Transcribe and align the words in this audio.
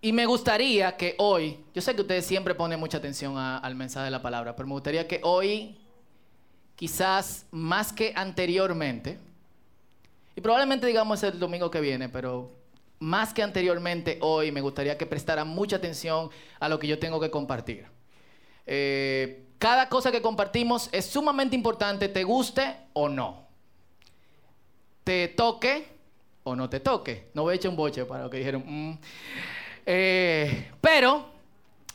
y 0.00 0.12
me 0.12 0.26
gustaría 0.26 0.96
que 0.96 1.16
hoy, 1.18 1.58
yo 1.74 1.82
sé 1.82 1.94
que 1.94 2.02
ustedes 2.02 2.24
siempre 2.24 2.54
ponen 2.54 2.78
mucha 2.78 2.98
atención 2.98 3.36
al 3.36 3.74
mensaje 3.74 4.04
de 4.04 4.10
la 4.12 4.22
palabra, 4.22 4.54
pero 4.54 4.68
me 4.68 4.74
gustaría 4.74 5.08
que 5.08 5.20
hoy, 5.24 5.76
quizás 6.76 7.46
más 7.50 7.92
que 7.92 8.12
anteriormente, 8.14 9.18
y 10.36 10.40
probablemente 10.40 10.86
digamos 10.86 11.20
el 11.24 11.38
domingo 11.40 11.68
que 11.70 11.80
viene, 11.80 12.08
pero 12.08 12.52
más 13.00 13.34
que 13.34 13.42
anteriormente 13.42 14.18
hoy, 14.20 14.52
me 14.52 14.60
gustaría 14.60 14.96
que 14.96 15.04
prestaran 15.04 15.48
mucha 15.48 15.76
atención 15.76 16.30
a 16.60 16.68
lo 16.68 16.78
que 16.78 16.86
yo 16.86 16.98
tengo 17.00 17.18
que 17.18 17.30
compartir. 17.30 17.86
Eh, 18.66 19.46
cada 19.58 19.88
cosa 19.88 20.12
que 20.12 20.22
compartimos 20.22 20.88
es 20.92 21.06
sumamente 21.06 21.56
importante, 21.56 22.08
te 22.08 22.22
guste 22.22 22.76
o 22.92 23.08
no. 23.08 23.48
Te 25.02 25.26
toque 25.28 25.88
o 26.44 26.54
no 26.54 26.68
te 26.68 26.78
toque. 26.78 27.30
No 27.34 27.42
voy 27.42 27.54
a 27.54 27.56
echar 27.56 27.70
un 27.70 27.76
boche 27.76 28.04
para 28.04 28.24
lo 28.24 28.30
que 28.30 28.38
dijeron. 28.38 28.62
mm. 28.64 28.98
Eh, 29.90 30.70
pero 30.82 31.24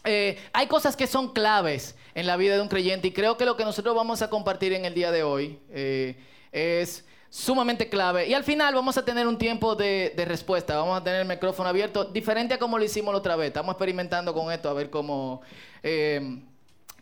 eh, 0.04 0.40
hay 0.52 0.66
cosas 0.66 0.96
que 0.96 1.06
son 1.06 1.32
claves 1.32 1.96
en 2.16 2.26
la 2.26 2.38
vida 2.38 2.56
de 2.56 2.62
un 2.62 2.68
creyente 2.68 3.10
y 3.10 3.12
creo 3.12 3.38
que 3.38 3.46
lo 3.46 3.56
que 3.56 3.64
nosotros 3.64 3.96
vamos 3.96 4.24
a 4.24 4.32
compartir 4.32 4.74
en 4.74 4.86
el 4.86 4.96
día 4.96 5.12
de 5.12 5.22
hoy 5.22 5.60
eh, 5.70 6.18
es 6.52 7.06
sumamente 7.30 7.90
clave. 7.90 8.28
Y 8.28 8.34
al 8.34 8.44
final 8.44 8.74
vamos 8.74 8.98
a 8.98 9.06
tener 9.06 9.28
un 9.28 9.38
tiempo 9.38 9.76
de, 9.76 10.12
respuesta, 10.26 10.76
vamos 10.76 11.00
a 11.00 11.04
tener 11.04 11.22
el 11.22 11.28
micrófono 11.28 11.70
abierto, 11.70 12.06
diferente 12.06 12.56
a 12.56 12.58
como 12.58 12.80
lo 12.80 12.84
hicimos 12.84 13.14
la 13.14 13.20
otra 13.20 13.36
vez. 13.36 13.50
Estamos 13.50 13.74
experimentando 13.74 14.34
con 14.34 14.52
esto 14.52 14.70
a 14.70 14.74
ver 14.74 14.90
cómo, 14.90 15.44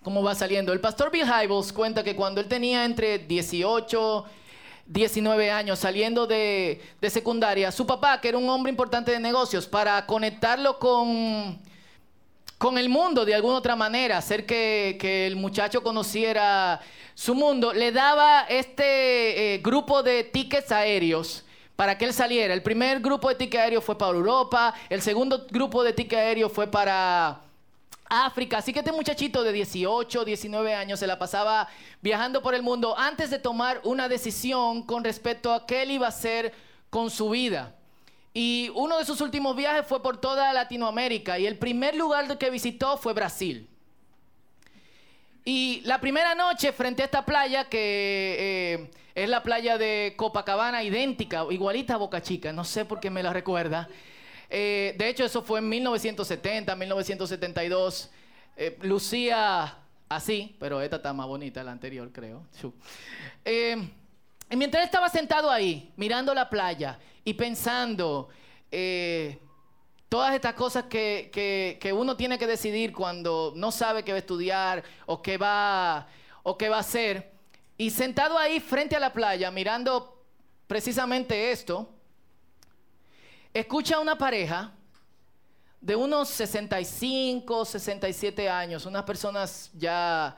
cómo 0.04 0.23
va 0.23 0.35
saliendo. 0.35 0.73
El 0.73 0.82
pastor 0.82 1.10
Bill 1.10 1.23
Hybels 1.23 1.71
cuenta 1.71 2.04
que 2.04 2.18
cuando 2.18 2.41
él 2.41 2.49
tenía 2.49 2.84
entre 2.84 3.18
18 3.18 4.26
19 4.85 5.52
años 5.52 5.80
saliendo 5.80 6.27
de, 6.27 6.81
de 6.99 7.09
secundaria, 7.09 7.71
su 7.71 7.85
papá, 7.85 8.20
que 8.20 8.30
era 8.30 8.38
un 8.38 8.49
hombre 8.49 8.70
importante 8.70 9.12
de 9.12 9.20
negocios, 9.20 9.67
para 9.67 10.05
conectarlo 10.05 10.80
con, 10.80 11.59
con 12.57 12.77
el 12.77 12.90
mundo 12.90 13.26
de 13.26 13.35
alguna 13.35 13.57
otra 13.57 13.76
manera, 13.76 14.18
hacer 14.18 14.46
que, 14.46 14.98
que 14.99 15.27
el 15.27 15.35
muchacho 15.35 15.82
conociera 15.82 16.79
su 17.13 17.35
mundo, 17.35 17.74
le 17.74 17.91
daba 17.91 18.41
este 18.49 19.55
eh, 19.55 19.57
grupo 19.59 20.02
de 20.04 20.24
tickets 20.24 20.71
aéreos 20.71 21.46
para 21.76 21.98
que 21.98 22.05
él 22.05 22.13
saliera. 22.13 22.54
El 22.54 22.63
primer 22.63 22.99
grupo 22.99 23.29
de 23.29 23.35
tickets 23.35 23.63
aéreos 23.63 23.84
fue 23.84 23.98
para 23.98 24.12
Europa, 24.12 24.74
el 24.90 25.02
segundo 25.02 25.46
grupo 25.49 25.84
de 25.84 25.93
tickets 25.93 26.20
aéreos 26.20 26.52
fue 26.52 26.68
para 26.68 27.41
África. 28.12 28.57
Así 28.57 28.73
que 28.73 28.79
este 28.79 28.91
muchachito 28.91 29.41
de 29.41 29.54
18, 29.54 30.26
19 30.26 30.76
años 30.76 30.99
se 30.99 31.07
la 31.07 31.17
pasaba 31.17 31.70
viajando 32.01 32.41
por 32.41 32.53
el 32.53 32.62
mundo 32.62 32.93
antes 32.98 33.29
de 33.29 33.40
tomar 33.40 33.79
una 33.85 34.09
decisión 34.09 34.84
con 34.84 35.03
respecto 35.03 35.53
a 35.53 35.65
qué 35.65 35.84
él 35.84 35.91
iba 35.91 36.07
a 36.07 36.09
hacer 36.09 36.53
con 36.90 37.09
su 37.09 37.29
vida. 37.29 37.73
Y 38.34 38.70
uno 38.76 38.98
de 38.98 39.05
sus 39.05 39.21
últimos 39.21 39.55
viajes 39.55 39.85
fue 39.87 40.03
por 40.03 40.18
toda 40.18 40.51
Latinoamérica 40.51 41.40
y 41.40 41.48
el 41.48 41.57
primer 41.57 41.95
lugar 41.95 42.37
que 42.37 42.49
visitó 42.49 42.98
fue 42.98 43.13
Brasil. 43.13 43.70
Y 45.46 45.81
la 45.85 45.99
primera 45.99 46.35
noche 46.35 46.71
frente 46.73 47.01
a 47.01 47.05
esta 47.05 47.25
playa, 47.25 47.70
que 47.70 48.35
eh, 48.40 48.91
es 49.15 49.29
la 49.29 49.41
playa 49.41 49.77
de 49.77 50.13
Copacabana, 50.18 50.84
idéntica, 50.84 51.46
igualita 51.49 51.96
a 51.96 51.98
Boca 51.98 52.21
Chica, 52.21 52.51
no 52.53 52.63
sé 52.63 52.85
por 52.85 52.99
qué 52.99 53.09
me 53.09 53.23
la 53.23 53.34
recuerda. 53.34 53.90
Eh, 54.54 54.94
de 54.98 55.07
hecho, 55.07 55.24
eso 55.24 55.41
fue 55.41 55.60
en 55.60 55.70
1970, 55.70 56.76
1972. 56.76 58.12
Eh, 58.58 58.77
lucía 58.82 59.77
así, 60.10 60.58
pero 60.60 60.82
esta 60.82 60.98
está 60.98 61.13
más 61.13 61.26
bonita, 61.26 61.63
la 61.63 61.71
anterior, 61.71 62.12
creo. 62.12 62.46
Eh, 63.46 63.77
mientras 64.50 64.84
estaba 64.84 65.08
sentado 65.08 65.50
ahí, 65.50 65.94
mirando 65.96 66.34
la 66.34 66.50
playa 66.50 67.00
y 67.24 67.34
pensando 67.34 68.28
todas 70.09 70.34
estas 70.35 70.53
cosas 70.56 70.86
que, 70.86 71.30
que- 71.34 71.78
que 71.80 71.94
uno 71.94 72.18
tiene 72.18 72.38
que 72.38 72.46
decidir 72.47 72.91
cuando 72.91 73.53
no 73.56 73.72
sabe 73.72 74.03
qué 74.03 74.12
va 74.12 74.18
a 74.18 74.19
estudiar 74.19 74.84
o 75.06 75.22
qué 75.22 75.38
va, 75.38 76.08
o 76.44 76.58
qué 76.58 76.68
va 76.68 76.78
a 76.78 76.81
hacer, 76.81 77.31
y 77.78 77.90
sentado 77.90 78.38
ahí 78.38 78.59
frente 78.59 78.96
a 78.96 79.00
la 79.00 79.14
playa, 79.14 79.50
mirando 79.52 80.22
precisamente 80.68 81.52
esto, 81.52 81.90
escucha 83.53 83.97
a 83.97 84.00
una 84.00 84.17
pareja 84.17 84.72
de 85.81 85.95
unos 85.95 86.29
65, 86.29 87.66
67 87.66 88.50
años, 88.50 88.85
unas 88.85 89.03
personas 89.03 89.72
ya 89.73 90.38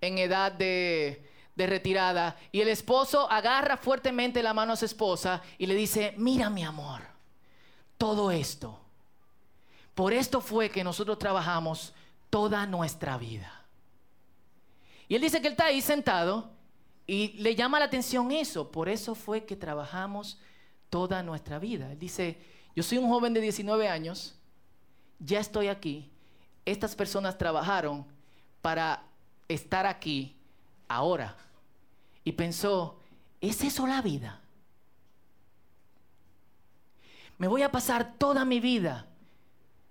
en 0.00 0.18
edad 0.18 0.52
de, 0.52 1.28
retirada, 1.56 2.36
y 2.50 2.60
el 2.60 2.68
esposo 2.68 3.30
agarra 3.30 3.76
fuertemente 3.76 4.42
la 4.42 4.52
mano 4.52 4.72
a 4.72 4.76
su 4.76 4.84
esposa 4.84 5.42
y 5.58 5.66
le 5.66 5.74
dice, 5.74 6.12
mira 6.18 6.50
mi 6.50 6.64
amor, 6.64 7.02
todo 7.96 8.30
esto, 8.30 8.78
por 9.94 10.12
esto 10.12 10.40
fue 10.40 10.70
que 10.70 10.82
nosotros 10.82 11.18
trabajamos 11.18 11.94
toda 12.30 12.66
nuestra 12.66 13.16
vida. 13.16 13.64
Y 15.08 15.14
él 15.14 15.22
dice 15.22 15.40
que 15.40 15.46
él 15.46 15.52
está 15.52 15.66
ahí 15.66 15.80
sentado 15.80 16.50
y 17.06 17.28
le 17.34 17.54
llama 17.54 17.78
la 17.78 17.84
atención 17.86 18.32
eso, 18.32 18.70
por 18.70 18.88
eso 18.88 19.14
fue 19.14 19.44
que 19.44 19.56
trabajamos 19.56 20.38
toda 20.90 21.22
nuestra 21.22 21.58
vida. 21.58 21.92
Él 21.92 21.98
dice, 21.98 22.38
yo 22.74 22.82
soy 22.82 22.98
un 22.98 23.08
joven 23.08 23.34
de 23.34 23.40
19 23.40 23.88
años, 23.88 24.34
ya 25.18 25.40
estoy 25.40 25.68
aquí, 25.68 26.10
estas 26.64 26.94
personas 26.94 27.36
trabajaron 27.36 28.06
para 28.60 29.02
estar 29.48 29.86
aquí 29.86 30.36
ahora. 30.88 31.36
Y 32.24 32.32
pensó, 32.32 32.98
¿es 33.40 33.62
eso 33.64 33.86
la 33.86 34.00
vida? 34.00 34.40
Me 37.38 37.48
voy 37.48 37.62
a 37.62 37.72
pasar 37.72 38.14
toda 38.16 38.44
mi 38.44 38.60
vida 38.60 39.06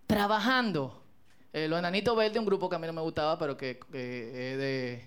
trabajando. 0.08 1.04
Eh, 1.52 1.68
los 1.68 1.80
Enanitos 1.80 2.16
Verdes, 2.16 2.38
un 2.38 2.46
grupo 2.46 2.70
que 2.70 2.78
a 2.78 2.80
mí 2.80 2.88
no 2.88 2.94
me 2.94 3.02
gustaba, 3.02 3.38
pero 3.38 3.58
que, 3.58 3.80
de... 3.92 5.06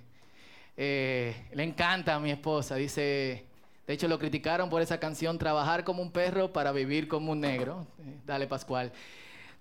eh, 0.77 1.49
le 1.55 1.63
encanta 1.63 2.15
a 2.15 2.21
mi 2.21 2.31
esposa. 2.31 2.75
Dice, 2.77 3.47
de 3.87 3.95
hecho 3.95 4.09
lo 4.09 4.19
criticaron 4.19 4.71
por 4.71 4.81
esa 4.83 4.99
canción, 4.99 5.39
Trabajar 5.39 5.85
como 5.85 6.03
un 6.03 6.11
perro 6.11 6.53
para 6.53 6.73
vivir 6.73 7.09
como 7.09 7.33
un 7.33 7.41
negro. 7.41 7.87
Eh, 8.01 8.19
dale, 8.25 8.47
Pascual. 8.47 8.93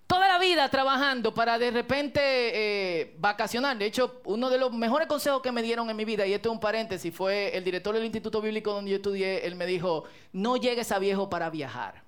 Toda 0.08 0.28
la 0.28 0.38
vida 0.38 0.70
trabajando 0.70 1.34
para 1.34 1.58
de 1.58 1.72
repente 1.72 2.22
eh, 2.24 3.16
vacacionar. 3.18 3.78
De 3.78 3.86
hecho, 3.86 4.22
uno 4.26 4.50
de 4.50 4.58
los 4.58 4.72
mejores 4.72 5.08
consejos 5.08 5.42
que 5.42 5.52
me 5.52 5.62
dieron 5.62 5.90
en 5.90 5.96
mi 5.96 6.06
vida, 6.06 6.26
y 6.28 6.34
esto 6.34 6.50
es 6.50 6.54
un 6.54 6.60
paréntesis, 6.60 7.14
fue 7.14 7.56
el 7.56 7.64
director 7.64 7.96
del 7.96 8.04
Instituto 8.04 8.42
Bíblico 8.42 8.74
donde 8.74 8.92
yo 8.92 8.98
estudié, 8.98 9.46
él 9.46 9.56
me 9.56 9.66
dijo, 9.66 10.04
no 10.32 10.58
llegues 10.58 10.92
a 10.92 11.00
viejo 11.00 11.30
para 11.30 11.50
viajar. 11.50 12.04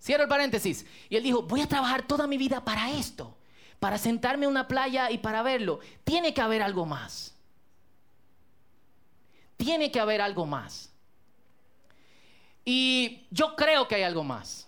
Cierro 0.00 0.24
el 0.24 0.28
paréntesis. 0.28 0.84
Y 1.08 1.16
él 1.16 1.22
dijo, 1.22 1.42
voy 1.42 1.62
a 1.62 1.68
trabajar 1.68 2.06
toda 2.06 2.26
mi 2.26 2.36
vida 2.36 2.62
para 2.64 2.90
esto, 2.90 3.36
para 3.80 3.96
sentarme 3.96 4.44
en 4.44 4.50
una 4.50 4.68
playa 4.68 5.10
y 5.10 5.18
para 5.18 5.42
verlo. 5.42 5.80
Tiene 6.04 6.34
que 6.34 6.40
haber 6.40 6.62
algo 6.62 6.84
más. 6.84 7.33
Tiene 9.56 9.90
que 9.90 10.00
haber 10.00 10.20
algo 10.20 10.46
más. 10.46 10.92
Y 12.64 13.26
yo 13.30 13.56
creo 13.56 13.86
que 13.86 13.96
hay 13.96 14.02
algo 14.02 14.24
más. 14.24 14.66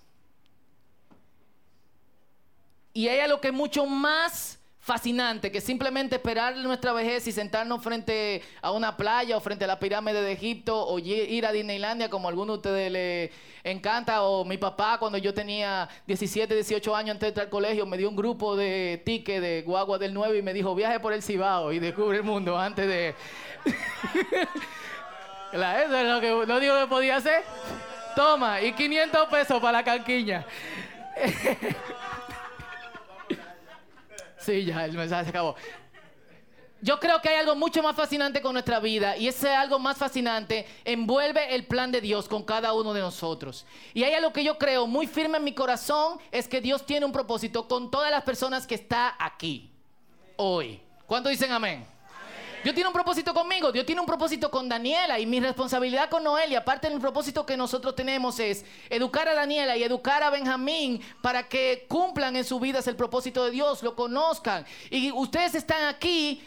Y 2.93 3.09
hay 3.09 3.21
algo 3.21 3.41
que 3.41 3.53
mucho 3.53 3.87
más 3.87 4.59
fascinante 4.87 5.51
que 5.51 5.61
simplemente 5.61 6.15
esperar 6.15 6.55
nuestra 6.59 6.93
vejez 6.93 7.27
y 7.27 7.33
sentarnos 7.33 7.83
frente 7.83 8.41
a 8.63 8.71
una 8.71 8.97
playa 8.97 9.37
o 9.37 9.41
frente 9.41 9.65
a 9.65 9.67
la 9.67 9.81
pirámide 9.81 10.23
de 10.23 10.31
Egipto 10.31 10.81
o 10.87 11.01
ir 11.01 11.45
a 11.45 11.51
Disneylandia 11.51 12.09
como 12.09 12.29
a 12.29 12.31
algunos 12.31 12.63
de 12.63 12.69
ustedes 12.69 12.93
les 12.93 13.31
encanta 13.65 14.23
o 14.23 14.45
mi 14.45 14.59
papá 14.59 14.97
cuando 15.01 15.19
yo 15.19 15.35
tenía 15.35 15.89
17, 16.07 16.55
18 16.55 16.95
años 16.95 17.15
antes 17.15 17.23
de 17.23 17.29
entrar 17.31 17.47
al 17.47 17.51
colegio 17.51 17.85
me 17.85 17.99
dio 17.99 18.09
un 18.09 18.15
grupo 18.15 18.55
de 18.55 19.03
tickets 19.05 19.43
de 19.43 19.63
guagua 19.63 19.99
del 19.99 20.15
9 20.15 20.39
y 20.39 20.43
me 20.43 20.55
dijo 20.55 20.73
viaje 20.73 21.01
por 21.01 21.13
el 21.13 21.21
Cibao 21.21 21.73
y 21.73 21.81
descubre 21.81 22.19
el 22.19 22.23
mundo 22.23 22.57
antes 22.57 22.87
de... 22.87 23.13
Eso 25.53 25.97
es 25.97 26.09
lo 26.09 26.21
que 26.21 26.47
lo 26.47 26.61
digo 26.61 26.79
que 26.79 26.87
podía 26.87 27.17
hacer. 27.17 27.43
Toma, 28.15 28.61
y 28.61 28.73
500 28.73 29.29
pesos 29.29 29.61
para 29.61 29.79
la 29.79 29.85
canquiña. 29.85 30.47
Sí, 34.47 34.65
ya, 34.65 34.85
el 34.85 34.93
mensaje 34.93 35.25
se 35.25 35.31
acabó. 35.31 35.57
Yo 36.81 37.01
creo 37.01 37.21
que 37.21 37.31
hay 37.31 37.37
algo 37.37 37.57
mucho 37.57 37.83
más 37.83 37.97
fascinante 37.97 38.41
con 38.41 38.53
nuestra 38.53 38.79
vida 38.79 39.17
y 39.17 39.27
ese 39.27 39.53
algo 39.53 39.81
más 39.81 39.99
fascinante 39.99 40.67
envuelve 40.85 41.53
el 41.53 41.67
plan 41.67 41.91
de 41.91 42.01
Dios 42.01 42.29
con 42.29 42.45
cada 42.45 42.73
uno 42.75 42.95
de 42.95 43.01
nosotros. 43.01 43.67
Y 43.93 44.05
hay 44.05 44.15
algo 44.15 44.33
que 44.33 44.45
yo 44.45 44.57
creo 44.57 44.87
muy 44.87 45.09
firme 45.09 45.39
en 45.39 45.45
mi 45.45 45.53
corazón 45.53 46.21
es 46.31 46.47
que 46.47 46.61
Dios 46.61 46.87
tiene 46.87 47.05
un 47.05 47.11
propósito 47.11 47.67
con 47.67 47.91
todas 47.91 48.13
las 48.13 48.23
personas 48.23 48.69
que 48.69 48.77
está 48.77 49.17
aquí 49.19 49.73
hoy. 50.37 50.81
¿Cuántos 51.07 51.31
dicen 51.31 51.51
amén? 51.51 51.85
Dios 52.67 52.75
tiene 52.75 52.89
un 52.89 52.95
propósito 52.95 53.33
conmigo, 53.33 53.71
Dios 53.71 53.87
tiene 53.87 54.01
un 54.01 54.09
propósito 54.09 54.51
con 54.51 54.69
Daniela 54.69 55.21
y 55.21 55.27
mi 55.27 55.39
responsabilidad 55.39 56.11
con 56.11 56.25
Noelia, 56.25 56.59
aparte 56.59 56.91
del 56.91 56.99
propósito 56.99 57.47
que 57.47 57.57
nosotros 57.57 57.95
tenemos 57.95 58.41
es 58.41 58.65
educar 58.91 59.29
a 59.29 59.35
Daniela 59.35 59.77
y 59.77 59.85
educar 59.85 60.25
a 60.25 60.31
Benjamín 60.31 61.01
para 61.23 61.49
que 61.49 61.87
cumplan 61.89 62.35
en 62.35 62.45
sus 62.45 62.61
vidas 62.61 62.89
el 62.89 62.97
propósito 62.97 63.45
de 63.45 63.53
Dios, 63.53 63.85
lo 63.85 63.95
conozcan. 63.95 64.67
Y 64.91 65.13
ustedes 65.13 65.55
están 65.55 65.85
aquí 65.85 66.43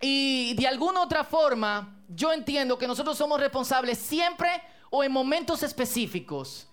y 0.00 0.54
de 0.54 0.66
alguna 0.66 1.02
otra 1.02 1.24
forma 1.24 1.94
yo 2.08 2.32
entiendo 2.32 2.78
que 2.78 2.86
nosotros 2.86 3.18
somos 3.18 3.38
responsables 3.38 3.98
siempre 3.98 4.48
o 4.88 5.04
en 5.04 5.12
momentos 5.12 5.62
específicos 5.62 6.68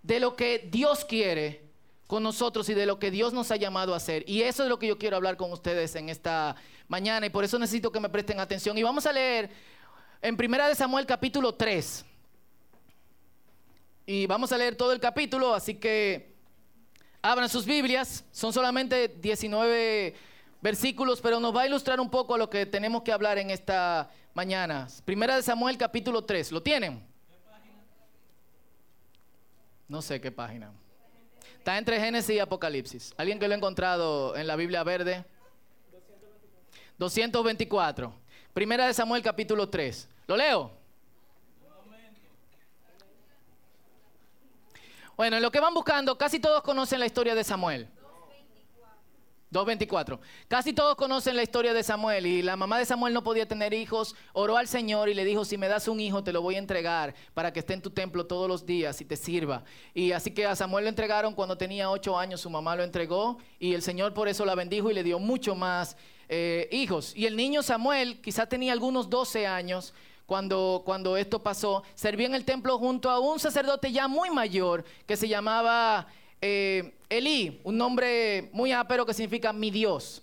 de 0.00 0.20
lo 0.20 0.36
que 0.36 0.68
Dios 0.70 1.04
quiere 1.04 1.63
con 2.06 2.22
nosotros 2.22 2.68
y 2.68 2.74
de 2.74 2.86
lo 2.86 2.98
que 2.98 3.10
Dios 3.10 3.32
nos 3.32 3.50
ha 3.50 3.56
llamado 3.56 3.94
a 3.94 3.96
hacer. 3.96 4.24
Y 4.28 4.42
eso 4.42 4.62
es 4.62 4.68
lo 4.68 4.78
que 4.78 4.86
yo 4.86 4.98
quiero 4.98 5.16
hablar 5.16 5.36
con 5.36 5.52
ustedes 5.52 5.94
en 5.96 6.08
esta 6.08 6.56
mañana 6.88 7.26
y 7.26 7.30
por 7.30 7.44
eso 7.44 7.58
necesito 7.58 7.90
que 7.90 8.00
me 8.00 8.08
presten 8.08 8.40
atención. 8.40 8.76
Y 8.76 8.82
vamos 8.82 9.06
a 9.06 9.12
leer 9.12 9.50
en 10.20 10.36
Primera 10.36 10.68
de 10.68 10.74
Samuel 10.74 11.06
capítulo 11.06 11.54
3. 11.54 12.04
Y 14.06 14.26
vamos 14.26 14.52
a 14.52 14.58
leer 14.58 14.76
todo 14.76 14.92
el 14.92 15.00
capítulo, 15.00 15.54
así 15.54 15.76
que 15.76 16.34
abran 17.22 17.48
sus 17.48 17.64
Biblias. 17.64 18.24
Son 18.32 18.52
solamente 18.52 19.08
19 19.08 20.14
versículos, 20.60 21.22
pero 21.22 21.40
nos 21.40 21.56
va 21.56 21.62
a 21.62 21.66
ilustrar 21.66 22.00
un 22.00 22.10
poco 22.10 22.34
a 22.34 22.38
lo 22.38 22.50
que 22.50 22.66
tenemos 22.66 23.02
que 23.02 23.12
hablar 23.12 23.38
en 23.38 23.50
esta 23.50 24.10
mañana. 24.34 24.88
Primera 25.06 25.36
de 25.36 25.42
Samuel 25.42 25.78
capítulo 25.78 26.22
3. 26.22 26.52
¿Lo 26.52 26.62
tienen? 26.62 27.02
No 29.88 30.02
sé 30.02 30.20
qué 30.20 30.30
página. 30.30 30.72
Está 31.64 31.78
entre 31.78 31.98
Génesis 31.98 32.36
y 32.36 32.38
Apocalipsis. 32.38 33.14
¿Alguien 33.16 33.38
que 33.38 33.48
lo 33.48 33.54
ha 33.54 33.56
encontrado 33.56 34.36
en 34.36 34.46
la 34.46 34.54
Biblia 34.54 34.84
verde? 34.84 35.24
224. 36.98 38.12
Primera 38.52 38.86
de 38.86 38.92
Samuel 38.92 39.22
capítulo 39.22 39.70
3. 39.70 40.06
¿Lo 40.26 40.36
leo? 40.36 40.70
Bueno, 45.16 45.36
en 45.38 45.42
lo 45.42 45.50
que 45.50 45.58
van 45.58 45.72
buscando, 45.72 46.18
casi 46.18 46.38
todos 46.38 46.62
conocen 46.62 47.00
la 47.00 47.06
historia 47.06 47.34
de 47.34 47.42
Samuel. 47.42 47.88
2.24. 49.54 50.18
Casi 50.48 50.72
todos 50.72 50.96
conocen 50.96 51.36
la 51.36 51.44
historia 51.44 51.72
de 51.72 51.82
Samuel 51.84 52.26
y 52.26 52.42
la 52.42 52.56
mamá 52.56 52.78
de 52.78 52.84
Samuel 52.84 53.14
no 53.14 53.22
podía 53.22 53.46
tener 53.46 53.72
hijos, 53.72 54.16
oró 54.32 54.56
al 54.56 54.66
Señor 54.66 55.08
y 55.08 55.14
le 55.14 55.24
dijo, 55.24 55.44
si 55.44 55.56
me 55.56 55.68
das 55.68 55.86
un 55.86 56.00
hijo 56.00 56.24
te 56.24 56.32
lo 56.32 56.42
voy 56.42 56.56
a 56.56 56.58
entregar 56.58 57.14
para 57.32 57.52
que 57.52 57.60
esté 57.60 57.74
en 57.74 57.82
tu 57.82 57.90
templo 57.90 58.26
todos 58.26 58.48
los 58.48 58.66
días 58.66 59.00
y 59.00 59.04
te 59.04 59.16
sirva. 59.16 59.62
Y 59.94 60.12
así 60.12 60.32
que 60.32 60.44
a 60.44 60.56
Samuel 60.56 60.84
lo 60.84 60.88
entregaron 60.88 61.34
cuando 61.34 61.56
tenía 61.56 61.88
ocho 61.88 62.18
años, 62.18 62.40
su 62.40 62.50
mamá 62.50 62.74
lo 62.74 62.82
entregó 62.82 63.38
y 63.60 63.74
el 63.74 63.82
Señor 63.82 64.12
por 64.12 64.28
eso 64.28 64.44
la 64.44 64.56
bendijo 64.56 64.90
y 64.90 64.94
le 64.94 65.04
dio 65.04 65.20
mucho 65.20 65.54
más 65.54 65.96
eh, 66.28 66.68
hijos. 66.72 67.14
Y 67.14 67.26
el 67.26 67.36
niño 67.36 67.62
Samuel 67.62 68.20
quizá 68.20 68.46
tenía 68.46 68.72
algunos 68.72 69.08
12 69.08 69.46
años. 69.46 69.94
Cuando, 70.26 70.80
cuando 70.86 71.18
esto 71.18 71.42
pasó, 71.42 71.82
servía 71.94 72.26
en 72.26 72.34
el 72.34 72.46
templo 72.46 72.78
junto 72.78 73.10
a 73.10 73.18
un 73.18 73.38
sacerdote 73.38 73.92
ya 73.92 74.08
muy 74.08 74.30
mayor 74.30 74.82
que 75.06 75.18
se 75.18 75.28
llamaba 75.28 76.06
eh, 76.40 76.94
Elí, 77.08 77.60
un 77.64 77.76
nombre 77.76 78.50
muy 78.52 78.72
ápero 78.72 79.04
que 79.06 79.14
significa 79.14 79.52
mi 79.52 79.70
Dios. 79.70 80.22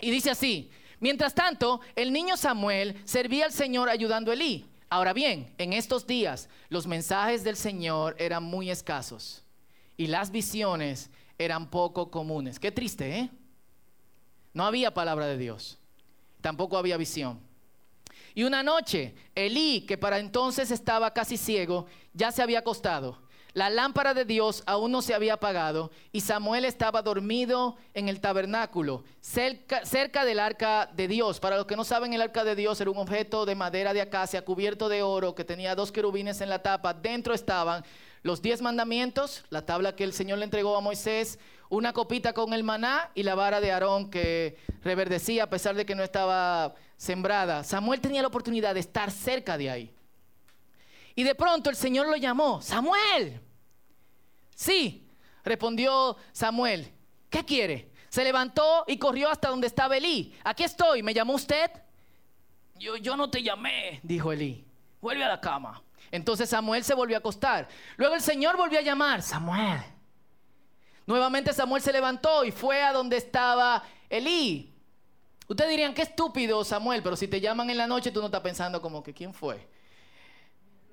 Y 0.00 0.10
dice 0.10 0.30
así, 0.30 0.70
mientras 1.00 1.34
tanto, 1.34 1.80
el 1.96 2.12
niño 2.12 2.36
Samuel 2.36 3.00
servía 3.04 3.44
al 3.44 3.52
Señor 3.52 3.88
ayudando 3.88 4.30
a 4.30 4.34
Elí. 4.34 4.66
Ahora 4.90 5.12
bien, 5.12 5.52
en 5.58 5.72
estos 5.72 6.06
días 6.06 6.48
los 6.68 6.86
mensajes 6.86 7.44
del 7.44 7.56
Señor 7.56 8.16
eran 8.18 8.42
muy 8.42 8.70
escasos 8.70 9.44
y 9.96 10.06
las 10.06 10.30
visiones 10.30 11.10
eran 11.36 11.68
poco 11.68 12.10
comunes. 12.10 12.58
Qué 12.58 12.72
triste, 12.72 13.18
¿eh? 13.18 13.30
No 14.54 14.64
había 14.64 14.94
palabra 14.94 15.26
de 15.26 15.36
Dios, 15.36 15.78
tampoco 16.40 16.78
había 16.78 16.96
visión. 16.96 17.38
Y 18.34 18.44
una 18.44 18.62
noche, 18.62 19.14
Elí, 19.34 19.82
que 19.82 19.98
para 19.98 20.18
entonces 20.18 20.70
estaba 20.70 21.12
casi 21.12 21.36
ciego, 21.36 21.86
ya 22.14 22.32
se 22.32 22.42
había 22.42 22.60
acostado 22.60 23.27
la 23.54 23.70
lámpara 23.70 24.14
de 24.14 24.24
Dios 24.24 24.62
aún 24.66 24.92
no 24.92 25.02
se 25.02 25.14
había 25.14 25.34
apagado 25.34 25.90
y 26.12 26.20
Samuel 26.20 26.64
estaba 26.64 27.02
dormido 27.02 27.76
en 27.94 28.08
el 28.08 28.20
tabernáculo, 28.20 29.04
cerca, 29.20 30.24
del 30.24 30.38
arca 30.38 30.90
de 30.94 31.08
Dios. 31.08 31.40
Para 31.40 31.56
los 31.56 31.66
que 31.66 31.76
no 31.76 31.84
saben, 31.84 32.12
el 32.12 32.22
arca 32.22 32.44
de 32.44 32.54
Dios 32.54 32.80
era 32.80 32.90
un 32.90 32.98
objeto 32.98 33.46
de 33.46 33.54
madera 33.54 33.92
de 33.92 34.00
acacia 34.00 34.44
cubierto 34.44 34.88
de 34.88 35.02
oro 35.02 35.34
que 35.34 35.44
tenía 35.44 35.74
dos 35.74 35.92
querubines 35.92 36.40
en 36.40 36.50
la 36.50 36.62
tapa. 36.62 36.92
Dentro 36.94 37.34
estaban 37.34 37.84
los 38.22 38.42
diez 38.42 38.60
mandamientos, 38.60 39.44
la 39.50 39.64
tabla 39.64 39.96
que 39.96 40.04
el 40.04 40.12
Señor 40.12 40.38
le 40.38 40.44
entregó 40.44 40.76
a 40.76 40.80
Moisés, 40.80 41.38
una 41.70 41.92
copita 41.92 42.32
con 42.32 42.52
el 42.52 42.64
maná 42.64 43.10
y 43.14 43.22
la 43.22 43.34
vara 43.34 43.60
de 43.60 43.72
Aarón 43.72 44.10
que 44.10 44.56
reverdecía 44.82 45.44
a 45.44 45.50
pesar 45.50 45.74
de 45.74 45.86
que 45.86 45.94
no 45.94 46.02
estaba 46.02 46.74
sembrada. 46.96 47.64
Samuel 47.64 48.00
tenía 48.00 48.22
la 48.22 48.28
oportunidad 48.28 48.74
de 48.74 48.80
estar 48.80 49.10
cerca 49.10 49.56
de 49.56 49.70
ahí. 49.70 49.97
Y 51.18 51.24
de 51.24 51.34
pronto 51.34 51.68
el 51.68 51.74
Señor 51.74 52.06
lo 52.06 52.14
llamó, 52.14 52.62
Samuel. 52.62 53.40
Sí, 54.54 55.10
respondió 55.42 56.16
Samuel. 56.30 56.94
¿Qué 57.28 57.44
quiere? 57.44 57.90
Se 58.08 58.22
levantó 58.22 58.84
y 58.86 58.98
corrió 58.98 59.28
hasta 59.28 59.48
donde 59.48 59.66
estaba 59.66 59.96
Elí. 59.96 60.32
Aquí 60.44 60.62
estoy, 60.62 61.02
¿me 61.02 61.12
llamó 61.12 61.34
usted? 61.34 61.72
Yo, 62.76 62.96
yo 62.98 63.16
no 63.16 63.28
te 63.28 63.42
llamé, 63.42 63.98
dijo 64.04 64.30
Elí. 64.30 64.64
Vuelve 65.00 65.24
a 65.24 65.28
la 65.30 65.40
cama. 65.40 65.82
Entonces 66.12 66.50
Samuel 66.50 66.84
se 66.84 66.94
volvió 66.94 67.16
a 67.16 67.18
acostar. 67.18 67.66
Luego 67.96 68.14
el 68.14 68.22
Señor 68.22 68.56
volvió 68.56 68.78
a 68.78 68.82
llamar, 68.82 69.20
Samuel. 69.20 69.82
Nuevamente 71.04 71.52
Samuel 71.52 71.82
se 71.82 71.92
levantó 71.92 72.44
y 72.44 72.52
fue 72.52 72.80
a 72.80 72.92
donde 72.92 73.16
estaba 73.16 73.82
Elí. 74.08 74.72
Ustedes 75.48 75.70
dirían, 75.70 75.94
qué 75.94 76.02
estúpido 76.02 76.62
Samuel, 76.62 77.02
pero 77.02 77.16
si 77.16 77.26
te 77.26 77.40
llaman 77.40 77.70
en 77.70 77.78
la 77.78 77.88
noche 77.88 78.12
tú 78.12 78.20
no 78.20 78.26
estás 78.26 78.40
pensando 78.40 78.80
como 78.80 79.02
que 79.02 79.12
quién 79.12 79.34
fue. 79.34 79.66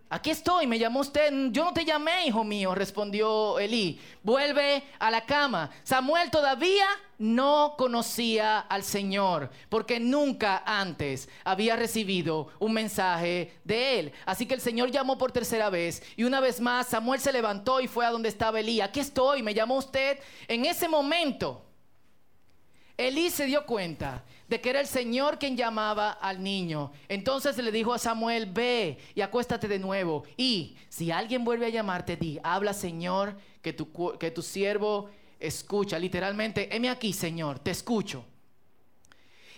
Aquí 0.07 0.29
estoy, 0.29 0.67
me 0.67 0.77
llamó 0.77 0.99
usted. 0.99 1.33
Yo 1.51 1.65
no 1.65 1.73
te 1.73 1.83
llamé, 1.83 2.27
hijo 2.27 2.43
mío, 2.43 2.75
respondió 2.75 3.57
Elí. 3.57 3.99
Vuelve 4.21 4.83
a 4.99 5.09
la 5.09 5.25
cama. 5.25 5.71
Samuel 5.83 6.29
todavía 6.29 6.85
no 7.17 7.73
conocía 7.75 8.59
al 8.59 8.83
Señor, 8.83 9.49
porque 9.67 9.99
nunca 9.99 10.61
antes 10.65 11.27
había 11.43 11.75
recibido 11.75 12.49
un 12.59 12.73
mensaje 12.73 13.57
de 13.63 13.99
él. 13.99 14.13
Así 14.27 14.45
que 14.45 14.53
el 14.53 14.61
Señor 14.61 14.91
llamó 14.91 15.17
por 15.17 15.31
tercera 15.31 15.71
vez 15.71 16.03
y 16.15 16.23
una 16.23 16.39
vez 16.39 16.61
más 16.61 16.87
Samuel 16.87 17.19
se 17.19 17.33
levantó 17.33 17.81
y 17.81 17.87
fue 17.87 18.05
a 18.05 18.11
donde 18.11 18.29
estaba 18.29 18.59
Elí. 18.59 18.81
Aquí 18.81 18.99
estoy, 18.99 19.41
me 19.41 19.55
llamó 19.55 19.75
usted. 19.75 20.19
En 20.47 20.65
ese 20.65 20.87
momento, 20.87 21.65
Elí 22.95 23.31
se 23.31 23.45
dio 23.45 23.65
cuenta 23.65 24.23
de 24.47 24.61
que 24.61 24.69
era 24.69 24.79
el 24.79 24.87
Señor 24.87 25.39
quien 25.39 25.57
llamaba 25.57 26.11
al 26.11 26.43
niño. 26.43 26.91
Entonces 27.07 27.57
le 27.57 27.71
dijo 27.71 27.93
a 27.93 27.99
Samuel, 27.99 28.45
ve 28.47 28.97
y 29.15 29.21
acuéstate 29.21 29.67
de 29.67 29.79
nuevo. 29.79 30.23
Y 30.37 30.75
si 30.89 31.11
alguien 31.11 31.43
vuelve 31.43 31.65
a 31.65 31.69
llamarte, 31.69 32.15
di, 32.15 32.39
habla 32.43 32.73
Señor, 32.73 33.37
que 33.61 33.73
tu, 33.73 34.17
que 34.19 34.31
tu 34.31 34.41
siervo 34.41 35.09
escucha. 35.39 35.97
Literalmente, 35.97 36.73
heme 36.75 36.89
aquí, 36.89 37.13
Señor, 37.13 37.59
te 37.59 37.71
escucho. 37.71 38.25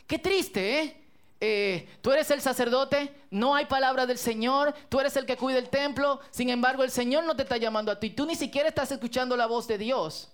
Qué 0.05 0.19
triste, 0.19 0.79
¿eh? 0.79 0.97
¿eh? 1.41 1.89
tú 2.01 2.11
eres 2.11 2.31
el 2.31 2.41
sacerdote, 2.41 3.13
no 3.29 3.55
hay 3.55 3.65
palabra 3.65 4.05
del 4.05 4.17
Señor, 4.17 4.73
tú 4.87 5.01
eres 5.01 5.17
el 5.17 5.25
que 5.25 5.35
cuida 5.35 5.57
el 5.57 5.69
templo, 5.69 6.21
sin 6.31 6.49
embargo 6.49 6.83
el 6.83 6.91
Señor 6.91 7.25
no 7.25 7.35
te 7.35 7.43
está 7.43 7.57
llamando 7.57 7.91
a 7.91 7.99
ti, 7.99 8.11
tú 8.11 8.25
ni 8.25 8.35
siquiera 8.35 8.69
estás 8.69 8.89
escuchando 8.91 9.35
la 9.35 9.47
voz 9.47 9.67
de 9.67 9.77
Dios, 9.77 10.31